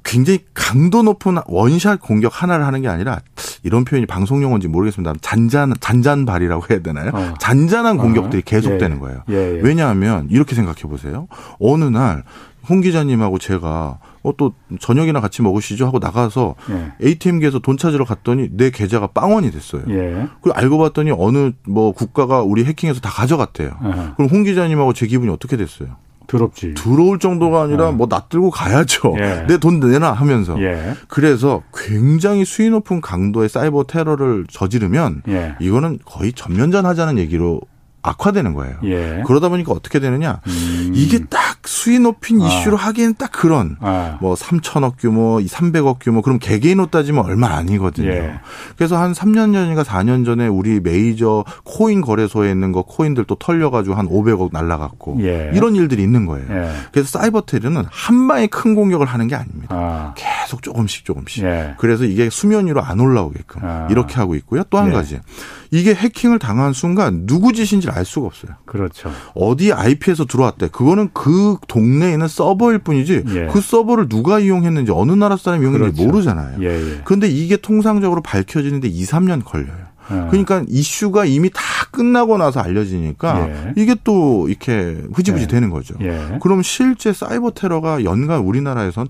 [0.04, 3.22] 굉장히 강도 높은 원샷 공격 하나를 하는 게 아니라
[3.64, 5.14] 이런 표현이 방송 용어인지 모르겠습니다.
[5.22, 7.12] 잔잔 잔잔발이라고 해야 되나요?
[7.14, 7.34] 어.
[7.40, 8.44] 잔잔한 공격들이 어.
[8.46, 9.00] 계속되는 예.
[9.00, 9.24] 거예요.
[9.30, 9.60] 예, 예.
[9.62, 11.28] 왜냐하면 이렇게 생각해 보세요.
[11.60, 12.24] 어느 날
[12.70, 17.08] 홍 기자님하고 제가 어, 또 저녁이나 같이 먹으시죠 하고 나가서 예.
[17.08, 19.84] ATM기에서 돈 찾으러 갔더니 내 계좌가 빵원이 됐어요.
[19.90, 20.28] 예.
[20.42, 23.70] 그리고 알고 봤더니 어느 뭐 국가가 우리 해킹해서 다 가져갔대요.
[23.84, 23.90] 예.
[24.16, 25.98] 그럼 홍 기자님하고 제 기분이 어떻게 됐어요?
[26.26, 26.74] 더럽지.
[26.74, 27.92] 들어올 정도가 아니라 예.
[27.92, 29.14] 뭐 놔들고 가야죠.
[29.20, 29.46] 예.
[29.50, 30.60] 내돈 내놔 하면서.
[30.62, 30.94] 예.
[31.10, 35.24] 그래서 굉장히 수위 높은 강도의 사이버 테러를 저지르면
[35.60, 37.60] 이거는 거의 전면전 하자는 얘기로
[38.04, 38.76] 악화되는 거예요.
[38.84, 39.24] 예.
[39.26, 40.42] 그러다 보니까 어떻게 되느냐.
[40.46, 40.92] 음.
[40.94, 42.46] 이게 딱 수위 높인 아.
[42.48, 44.18] 이슈로 하기엔 딱 그런 아.
[44.22, 48.10] 뭐 3천억 규모, 300억 규모 그럼 개개인으로 따지면 얼마 아니거든요.
[48.10, 48.40] 예.
[48.76, 53.96] 그래서 한 3년 전인가 4년 전에 우리 메이저 코인 거래소에 있는 거 코인들 또 털려가지고
[53.96, 55.52] 한 500억 날라갔고 예.
[55.54, 56.46] 이런 일들이 있는 거예요.
[56.50, 56.72] 예.
[56.92, 59.74] 그래서 사이버 테러는 한 방에 큰 공격을 하는 게 아닙니다.
[59.74, 60.14] 아.
[60.18, 61.46] 계속 조금씩 조금씩.
[61.46, 61.76] 예.
[61.78, 63.88] 그래서 이게 수면 위로 안 올라오게끔 아.
[63.90, 64.64] 이렇게 하고 있고요.
[64.70, 64.92] 또한 예.
[64.92, 65.20] 가지
[65.72, 68.54] 이게 해킹을 당한 순간 누구 짓인지를 알 수가 없어요.
[68.66, 69.12] 그렇죠.
[69.36, 70.70] 어디 IP에서 들어왔대.
[70.70, 73.48] 그거는 그 동네에 있는 서버일 뿐이지 예.
[73.52, 76.12] 그 서버를 누가 이용했는지 어느 나라 사람이 이용했는지 그렇죠.
[76.12, 76.58] 모르잖아요.
[76.62, 77.02] 예, 예.
[77.06, 79.94] 그런데 이게 통상적으로 밝혀지는데 2, 3년 걸려요.
[80.12, 80.28] 예.
[80.30, 83.74] 그러니까 이슈가 이미 다 끝나고 나서 알려지니까 예.
[83.78, 85.48] 이게 또 이렇게 흐지부지 예.
[85.48, 85.96] 되는 거죠.
[86.02, 86.38] 예.
[86.42, 89.08] 그럼 실제 사이버 테러가 연간 우리나라에선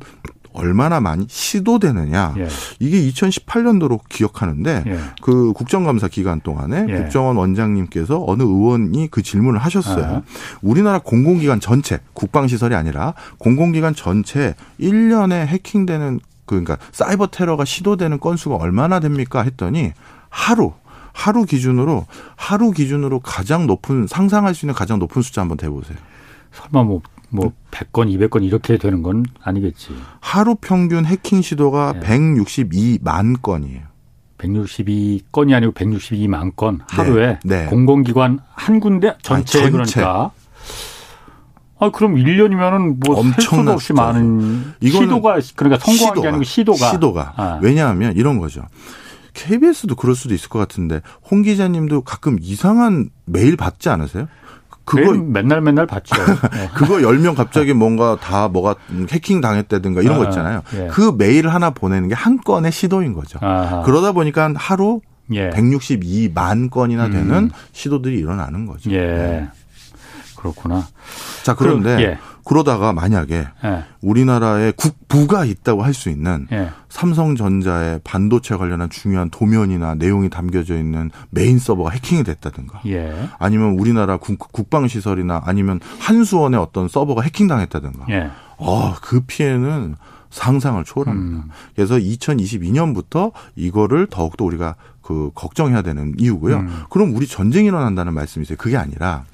[0.53, 2.35] 얼마나 많이 시도되느냐.
[2.37, 2.47] 예.
[2.79, 4.99] 이게 2018년도로 기억하는데 예.
[5.21, 6.93] 그 국정감사 기간 동안에 예.
[6.95, 10.05] 국정원 원장님께서 어느 의원이 그 질문을 하셨어요.
[10.05, 10.21] 아.
[10.61, 18.55] 우리나라 공공기관 전체 국방시설이 아니라 공공기관 전체 1년에 해킹되는 그 그러니까 사이버 테러가 시도되는 건수가
[18.55, 19.93] 얼마나 됩니까 했더니
[20.29, 20.73] 하루
[21.13, 25.97] 하루 기준으로 하루 기준으로 가장 높은 상상할 수 있는 가장 높은 숫자 한번 대보세요.
[26.51, 27.01] 설마 뭐
[27.33, 29.89] 뭐 100건, 200건 이렇게 되는 건 아니겠지.
[30.19, 31.99] 하루 평균 해킹 시도가 네.
[32.01, 33.81] 162만 건이에요.
[34.37, 37.63] 162건이 아니고 162만 건 하루에 네.
[37.63, 37.65] 네.
[37.65, 40.01] 공공기관 한 군데 전체, 아니, 전체.
[40.01, 40.31] 그러니까
[41.79, 47.33] 아 그럼 1년이면은 뭐 엄청난 없이 많은 시도가 그러니까 성공한 시도가, 게 아니고 시도가 시도가
[47.35, 47.59] 아.
[47.63, 48.63] 왜냐하면 이런 거죠.
[49.33, 54.27] KBS도 그럴 수도 있을 것 같은데 홍 기자님도 가끔 이상한 메일 받지 않으세요?
[54.85, 56.15] 그거 맨날 맨날 봤죠.
[56.15, 56.69] 네.
[56.75, 58.75] 그거 10명 갑자기 뭔가 다 뭐가
[59.11, 60.61] 해킹 당했다든가 이런 거 아, 있잖아요.
[60.75, 60.87] 예.
[60.91, 63.39] 그 메일 하나 보내는 게 한 건의 시도인 거죠.
[63.41, 63.81] 아하.
[63.83, 65.49] 그러다 보니까 하루 예.
[65.51, 67.49] 162만 건이나 되는 음.
[67.71, 68.91] 시도들이 일어나는 거죠.
[68.91, 69.47] 예.
[70.43, 70.51] 네.
[70.51, 70.87] 그렇구나.
[71.43, 72.17] 자, 그런데 그, 예.
[72.45, 73.83] 그러다가 만약에 예.
[74.01, 76.69] 우리나라에 국부가 있다고 할 수 있는 예.
[76.89, 83.29] 삼성전자의 반도체 관련한 중요한 도면이나 내용이 담겨져 있는 메인 서버가 해킹이 됐다든가 예.
[83.37, 88.31] 아니면 우리나라 국, 방 시설이나 아니면 한수원의 어떤 서버가 해킹당했다든가 예.
[88.57, 89.95] 어, 그 피해는
[90.31, 91.43] 상상을 초월합니다.
[91.43, 91.49] 음.
[91.75, 96.57] 그래서 2022년부터 이거를 더욱더 우리가 그 걱정해야 되는 이유고요.
[96.57, 96.83] 음.
[96.89, 98.57] 그럼 우리 전쟁이 일어난다는 말씀이세요.
[98.57, 99.25] 그게 아니라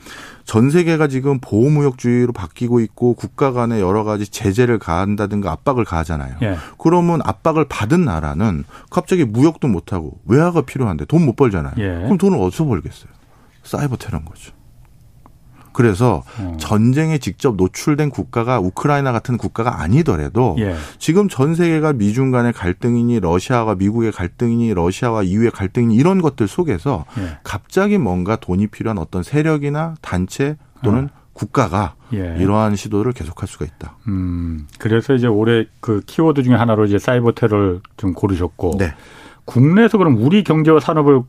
[0.49, 6.37] 전 세계가 지금 보호무역주의로 바뀌고 있고 국가 간에 여러 가지 제재를 가한다든가 압박을 가하잖아요.
[6.41, 6.57] 예.
[6.79, 11.73] 그러면 압박을 받은 나라는 갑자기 무역도 못하고 외화가 필요한데 돈 못 벌잖아요.
[11.77, 12.01] 예.
[12.01, 13.11] 그럼 돈을 어디서 벌겠어요?
[13.61, 14.51] 사이버 테러인 거죠.
[15.79, 16.57] 그래서 음.
[16.59, 20.75] 전쟁에 직접 노출된 국가가 우크라이나 같은 국가가 아니더라도 예.
[20.97, 27.05] 지금 전 세계가 미중 간의 갈등이니 러시아와 미국의 갈등이니 러시아와 EU의 갈등이니 이런 것들 속에서
[27.19, 27.37] 예.
[27.45, 31.19] 갑자기 뭔가 돈이 필요한 어떤 세력이나 단체 또는 어.
[31.31, 32.35] 국가가 예.
[32.37, 33.95] 이러한 시도를 계속할 수가 있다.
[34.09, 38.93] 음, 그래서 이제 올해 그 키워드 중에 하나로 이제 사이버 테러를 좀 고르셨고, 네.
[39.45, 41.21] 국내에서 그럼 우리 경제와 산업을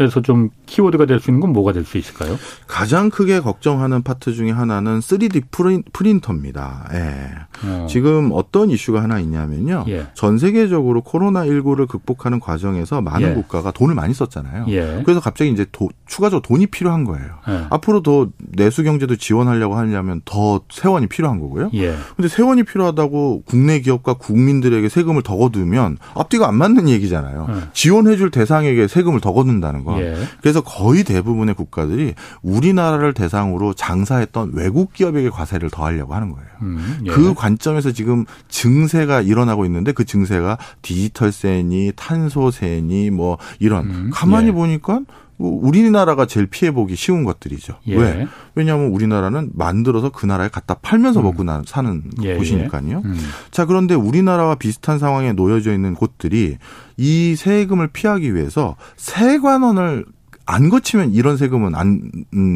[0.00, 2.38] 에서 좀 키워드가 될 수 있는 건 뭐가 될 수 있을까요?
[2.66, 6.88] 가장 크게 걱정하는 파트 중에 하나는 3D 프린, 프린터입니다.
[6.94, 7.30] 예.
[7.66, 7.86] 어.
[7.88, 9.84] 지금 어떤 이슈가 하나 있냐면요.
[9.88, 10.06] 예.
[10.14, 13.34] 전 세계적으로 코로나19를 극복하는 과정에서 많은 예.
[13.34, 14.66] 국가가 돈을 많이 썼잖아요.
[14.68, 15.02] 예.
[15.04, 17.26] 그래서 갑자기 이제 도, 추가적으로 돈이 필요한 거예요.
[17.48, 17.66] 예.
[17.70, 21.70] 앞으로 더 내수 경제도 지원하려고 하려면 더 세원이 필요한 거고요.
[21.74, 21.94] 예.
[22.16, 27.46] 근데 세원이 필요하다고 국내 기업과 국민들에게 세금을 더 거두면 앞뒤가 안 맞는 얘기잖아요.
[27.50, 27.54] 예.
[27.72, 29.89] 지원해 줄 대상에게 세금을 더 거둔다는 거.
[29.98, 30.16] 예.
[30.40, 36.48] 그래서 거의 대부분의 국가들이 우리나라를 대상으로 장사했던 외국 기업에게 과세를 더하려고 하는 거예요.
[36.62, 37.10] 음, 예.
[37.10, 44.52] 그 관점에서 지금 증세가 일어나고 있는데 그 증세가 디지털세니 탄소세니 뭐 이런 음, 가만히 예.
[44.52, 45.06] 보니까 뭐
[45.40, 47.78] 우리나라가 제일 피해 보기 쉬운 것들이죠.
[47.88, 47.96] 예.
[47.96, 48.26] 왜?
[48.54, 51.24] 왜냐하면 우리나라는 만들어서 그 나라에 갖다 팔면서 음.
[51.24, 52.36] 먹고 사는 예, 예.
[52.36, 53.02] 곳이니까요.
[53.04, 53.18] 음.
[53.50, 56.58] 자, 그런데 우리나라와 비슷한 상황에 놓여져 있는 곳들이
[56.96, 60.04] 이 세금을 피하기 위해서 세관원을
[60.44, 62.10] 안 거치면 이런 세금은 안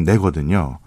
[0.05, 0.79] 내거든요.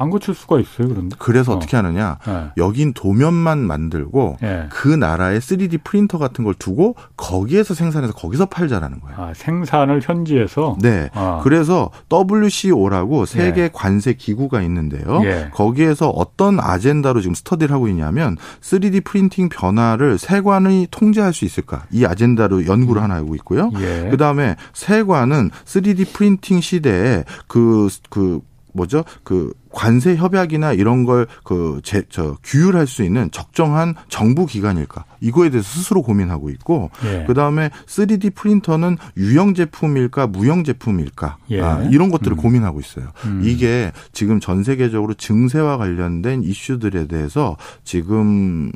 [0.00, 1.14] 안 고칠 수가 있어요, 그런데.
[1.18, 1.58] 그래서 어.
[1.58, 2.16] 떻게 하느냐.
[2.26, 2.46] 네.
[2.56, 4.66] 여긴 도면만 만들고 네.
[4.70, 9.16] 그 나라의 3D 프린터 같은 걸 두고 거기에서 생산해서 거기서 팔자라는 거예요.
[9.20, 10.78] 아, 생산을 현지에서?
[10.80, 11.10] 네.
[11.12, 11.40] 아.
[11.42, 13.70] 그래서 WCO라고 세계 네.
[13.70, 15.20] 관세 기구가 있는데요.
[15.24, 15.50] 예.
[15.52, 21.84] 거기에서 어떤 아젠다로 지금 스터디를 하고 있냐면 3D 프린팅 변화를 세관이 통제할 수 있을까?
[21.90, 23.04] 이 아젠다로 연구를 음.
[23.04, 23.70] 하나 하고 있고요.
[23.78, 24.08] 예.
[24.10, 28.40] 그다음에 세관은 3D 프린팅 시대에 그, 그,
[28.72, 29.04] 뭐죠?
[29.24, 35.04] 그 관세 협약이나 이런 걸 그 제 저 규율할 수 있는 적정한 정부 기관일까?
[35.20, 37.24] 이거에 대해서 스스로 고민하고 있고 예.
[37.26, 41.36] 그다음에 3D 프린터는 유형 제품일까 무형 제품일까?
[41.50, 41.60] 예.
[41.60, 42.36] 아, 이런 것들을 음.
[42.36, 43.08] 고민하고 있어요.
[43.26, 43.42] 음.
[43.44, 48.72] 이게 지금 전 세계적으로 증세와 관련된 이슈들에 대해서 지금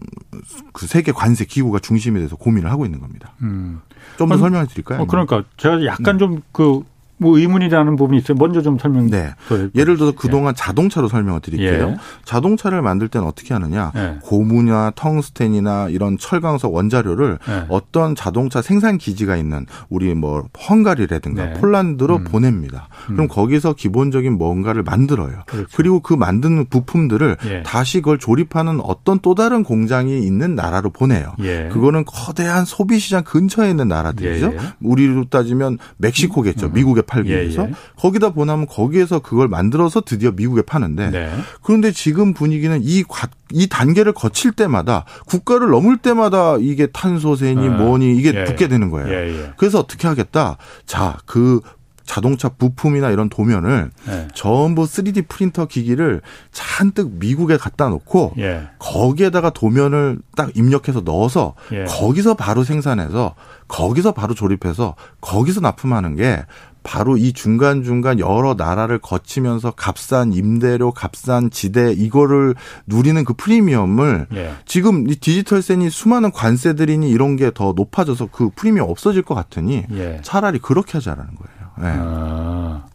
[0.73, 3.35] 그 세계 관세 기구가 중심이 돼서 고민을 하고 있는 겁니다.
[3.43, 3.81] 음.
[4.19, 5.01] 좀더 설명해 드릴까요?
[5.03, 6.27] 어, 그러니까 제가 약간 네.
[6.27, 6.83] 좀그
[7.17, 8.37] 뭐 의문이라는 부분이 있어요.
[8.39, 9.09] 먼저 좀 설명.
[9.09, 9.31] 네.
[9.75, 10.55] 예를 들어서 그동안 예.
[10.57, 11.91] 자동차로 설명을 드릴게요.
[11.91, 11.97] 예.
[12.25, 13.93] 자동차를 만들 때는 어떻게 하느냐?
[13.95, 14.19] 예.
[14.23, 17.65] 고무냐, 텅스텐이나 이런 철강석 원자료를 예.
[17.69, 21.53] 어떤 자동차 생산 기지가 있는 우리 뭐 헝가리라든가 네.
[21.55, 22.25] 폴란드로 음.
[22.25, 22.89] 보냅니다.
[23.11, 23.15] 음.
[23.15, 25.43] 그럼 거기서 기본적인 뭔가를 만들어요.
[25.47, 25.69] 그렇죠.
[25.77, 27.63] 그리고 그 만드는 부품들을 예.
[27.63, 31.35] 다시 그걸 조립하는 어떤 또 다른 공장이 있는 나라로 보내요.
[31.41, 31.69] 예.
[31.73, 34.53] 그거는 거대한 소비 시장 근처에 있는 나라들이죠.
[34.83, 36.67] 우리로 따지면 멕시코겠죠.
[36.67, 36.73] 음.
[36.75, 37.73] 미국의 팔기 예, 위해서 예.
[37.97, 41.31] 거기다 보내면 거기에서 그걸 만들어서 드디어 미국에 파는데 네.
[41.63, 43.05] 그런데 지금 분위기는 이,
[43.53, 48.91] 이 단계를 거칠 때마다 국가를 넘을 때마다 이게 탄소세니 아, 뭐니 이게 예, 붙게 되는
[48.91, 49.09] 거예요.
[49.09, 49.53] 예, 예.
[49.57, 50.57] 그래서 어떻게 하겠다?
[50.87, 51.61] 자, 그
[52.05, 54.29] 자동차 부품이나 이런 도면을 네.
[54.35, 56.21] 전부 3D 프린터 기기를
[56.53, 58.69] 잔뜩 미국에 갖다 놓고 예.
[58.79, 61.85] 거기에다가 도면을 딱 입력해서 넣어서 예.
[61.85, 63.35] 거기서 바로 생산해서
[63.69, 66.45] 거기서 바로 조립해서 거기서 납품하는 게
[66.85, 72.55] 바로 이 중간중간 여러 나라를 거치면서 값싼 임대료, 값싼 지대 이거를
[72.87, 74.53] 누리는 그 프리미엄을 예.
[74.67, 80.21] 지금 이 디지털센이 수많은 관세들이니 이런 게 더 높아져서 그 프리미엄 없어질 것 같으니 예.
[80.23, 81.71] 차라리 그렇게 하자라는 거예요.
[81.79, 82.01] 네.
[82.05, 82.87] 아,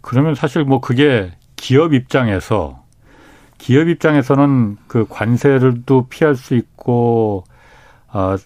[0.00, 2.82] 그러면 사실 뭐 그게 기업 입장에서
[3.58, 7.44] 기업 입장에서는 그 관세를도 피할 수 있고
[8.12, 8.36] 어,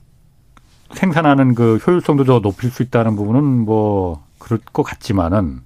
[0.92, 5.62] 생산하는 그 효율성도 더 높일 수 있다는 부분은 뭐 그럴 것 같지만은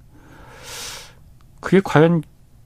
[1.61, 2.23] 그게 과연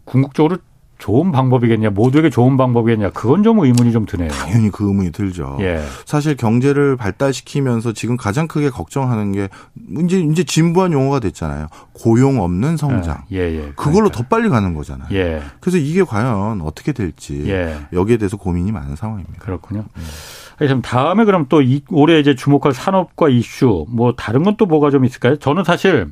[0.06, 0.56] 궁극적으로
[0.98, 4.28] 좋은 방법이겠냐, 모두에게 좋은 방법이겠냐, 그건 좀 의문이 좀 드네요.
[4.30, 5.58] 당연히 그 의문이 들죠.
[5.60, 5.80] 예.
[6.04, 9.48] 사실 경제를 발달시키면서 지금 가장 크게 걱정하는 게
[10.04, 11.68] 이제 이제 진부한 용어가 됐잖아요.
[11.92, 13.22] 고용 없는 성장.
[13.32, 13.54] 예, 예.
[13.54, 13.60] 예.
[13.76, 14.18] 그걸로 그러니까.
[14.18, 15.08] 더 빨리 가는 거잖아요.
[15.12, 15.42] 예.
[15.60, 17.76] 그래서 이게 과연 어떻게 될지 예.
[17.92, 19.38] 여기에 대해서 고민이 많은 상황입니다.
[19.38, 19.84] 그렇군요.
[19.96, 20.02] 음.
[20.58, 24.90] 그럼 다음에 그럼 또 이, 올해 이제 주목할 산업과 이슈 뭐 다른 건 또 뭐가
[24.90, 25.36] 좀 있을까요?
[25.36, 26.06] 저는 사실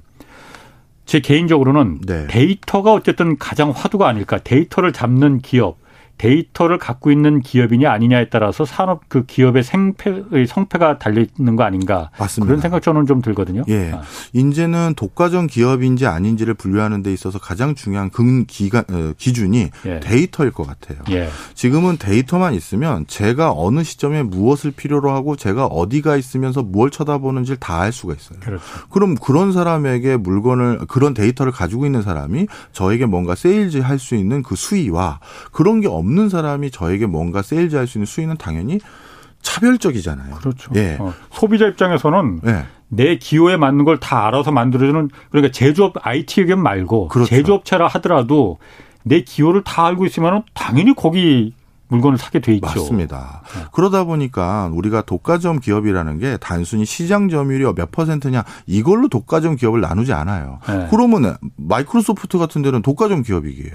[1.06, 2.26] 제 개인적으로는 네.
[2.28, 4.38] 데이터가 어쨌든 가장 화두가 아닐까.
[4.38, 5.78] 데이터를 잡는 기업,
[6.18, 12.10] 데이터를 갖고 있는 기업이냐 아니냐에 따라서 산업 그 기업의 생패의 성패가 달려 있는 거 아닌가
[12.18, 12.46] 맞습니다.
[12.46, 13.62] 그런 생각 저는 좀 들거든요.
[13.68, 13.92] 예.
[13.92, 14.02] 아.
[14.32, 20.00] 이제는 독과점 기업인지 아닌지를 분류하는 데 있어서 가장 중요한 근 기간 어, 기준이 예.
[20.00, 20.98] 데이터일 것 같아요.
[21.10, 21.28] 예.
[21.54, 27.74] 지금은 데이터만 있으면 제가 어느 시점에 무엇을 필요로 하고 제가 어디가 있으면서 무엇 쳐다보는지를 다
[27.84, 28.38] 알 수가 있어요.
[28.40, 28.62] 그렇죠.
[28.90, 34.42] 그럼 그런 사람에게 물건을 그런 데이터를 가지고 있는 사람이 저에게 뭔가 세일즈 할 수 있는
[34.42, 35.20] 그 수위와
[35.52, 38.80] 그런 게 없는 사람이 저에게 뭔가 세일즈 할 수 있는 수위는 당연히
[39.42, 40.36] 차별적이잖아요.
[40.36, 40.70] 그렇죠.
[40.76, 40.96] 예.
[40.98, 42.64] 어, 소비자 입장에서는 예.
[42.88, 47.28] 내 기호에 맞는 걸 다 알아서 만들어주는 그러니까 제조업 IT 기업 말고 그렇죠.
[47.30, 48.58] 제조업체라 하더라도
[49.02, 51.52] 내 기호를 다 알고 있으면 당연히 거기
[51.88, 52.66] 물건을 사게 돼 있죠.
[52.66, 53.42] 맞습니다.
[53.54, 53.64] 네.
[53.72, 60.12] 그러다 보니까 우리가 독과점 기업이라는 게 단순히 시장 점유율이 몇 퍼센트냐 이걸로 독과점 기업을 나누지
[60.14, 60.60] 않아요.
[60.66, 60.88] 네.
[60.90, 63.74] 그러면 마이크로소프트 같은 데는 독과점 기업이에요.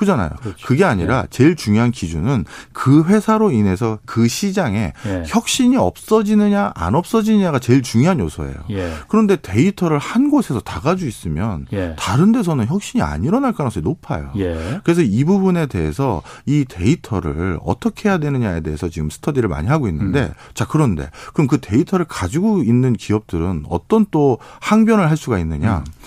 [0.00, 0.30] 그잖아요.
[0.40, 0.66] 그렇죠.
[0.66, 1.28] 그게 아니라 네.
[1.28, 5.24] 제일 중요한 기준은 그 회사로 인해서 그 시장에 예.
[5.26, 8.54] 혁신이 없어지느냐 안 없어지느냐가 제일 중요한 요소예요.
[8.70, 8.94] 예.
[9.08, 11.94] 그런데 데이터를 한 곳에서 다 가지고 있으면 예.
[11.98, 14.30] 다른 데서는 혁신이 안 일어날 가능성이 높아요.
[14.38, 14.80] 예.
[14.84, 20.22] 그래서 이 부분에 대해서 이 데이터를 어떻게 해야 되느냐에 대해서 지금 스터디를 많이 하고 있는데
[20.22, 20.32] 음.
[20.54, 25.84] 자 그런데 그럼 그 데이터를 가지고 있는 기업들은 어떤 또 항변을 할 수가 있느냐?
[25.86, 25.99] 음.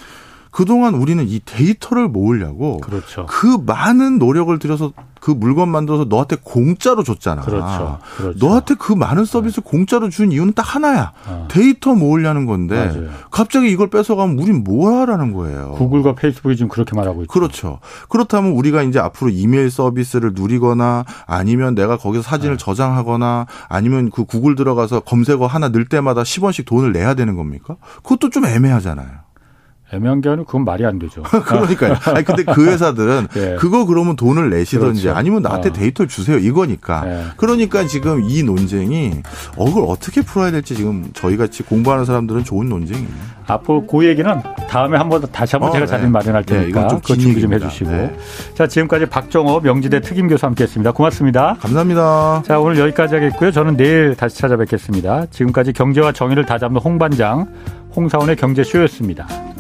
[0.54, 3.26] 그동안 우리는 이 데이터를 모으려고 그렇죠.
[3.26, 7.42] 그 많은 노력을 들여서 그 물건 만들어서 너한테 공짜로 줬잖아.
[7.42, 7.98] 그렇죠.
[8.18, 8.46] 그렇죠.
[8.46, 9.62] 너한테 그 많은 서비스 네.
[9.66, 11.12] 공짜로 준 이유는 딱 하나야.
[11.28, 11.48] 어.
[11.50, 13.10] 데이터 모으려는 건데 맞아요.
[13.32, 15.72] 갑자기 이걸 뺏어가면 우린 뭐 하라는 거예요.
[15.72, 17.32] 구글과 페이스북이 지금 그렇게 말하고 있죠.
[17.32, 17.80] 그렇죠.
[18.10, 22.64] 그렇다면 우리가 이제 앞으로 이메일 서비스를 누리거나 아니면 내가 거기서 사진을 네.
[22.64, 27.78] 저장하거나 아니면 그 구글 들어가서 검색어 하나 넣을 때마다 10원씩 돈을 내야 되는 겁니까?
[28.04, 29.23] 그것도 좀 애매하잖아요.
[29.94, 31.22] 애매한 게 아니라 그건 말이 안 되죠.
[31.46, 31.96] 그러니까요.
[32.06, 33.56] 아니 근데 그 회사들은 예.
[33.60, 35.18] 그거 그러면 돈을 내시든지 그렇죠.
[35.18, 35.74] 아니면 나한테 어.
[35.74, 37.04] 데이터를 주세요 이거니까.
[37.06, 37.24] 예.
[37.38, 39.22] 그러니까 지금 이 논쟁이
[39.56, 43.08] 어, 그걸 어떻게 풀어야 될지 지금 저희 같이 공부하는 사람들은 좋은 논쟁이에요.
[43.46, 46.10] 앞으로 그 얘기는 다음에 한번 다시 한번 어, 제가 자리 네.
[46.10, 47.92] 마련할 네, 테니까 네, 그 준비 좀 해주시고.
[47.92, 48.16] 네.
[48.56, 50.92] 자 지금까지 박정호 명지대 특임 교수 함께했습니다.
[50.92, 51.58] 고맙습니다.
[51.60, 52.44] 감사합니다.
[52.46, 53.52] 자 오늘 여기까지 하겠고요.
[53.52, 55.28] 저는 내일 다시 찾아뵙겠습니다.
[55.30, 57.48] 지금까지 경제와 정의를 다잡는 홍반장
[57.96, 59.53] 홍사원의 경제쇼였습니다.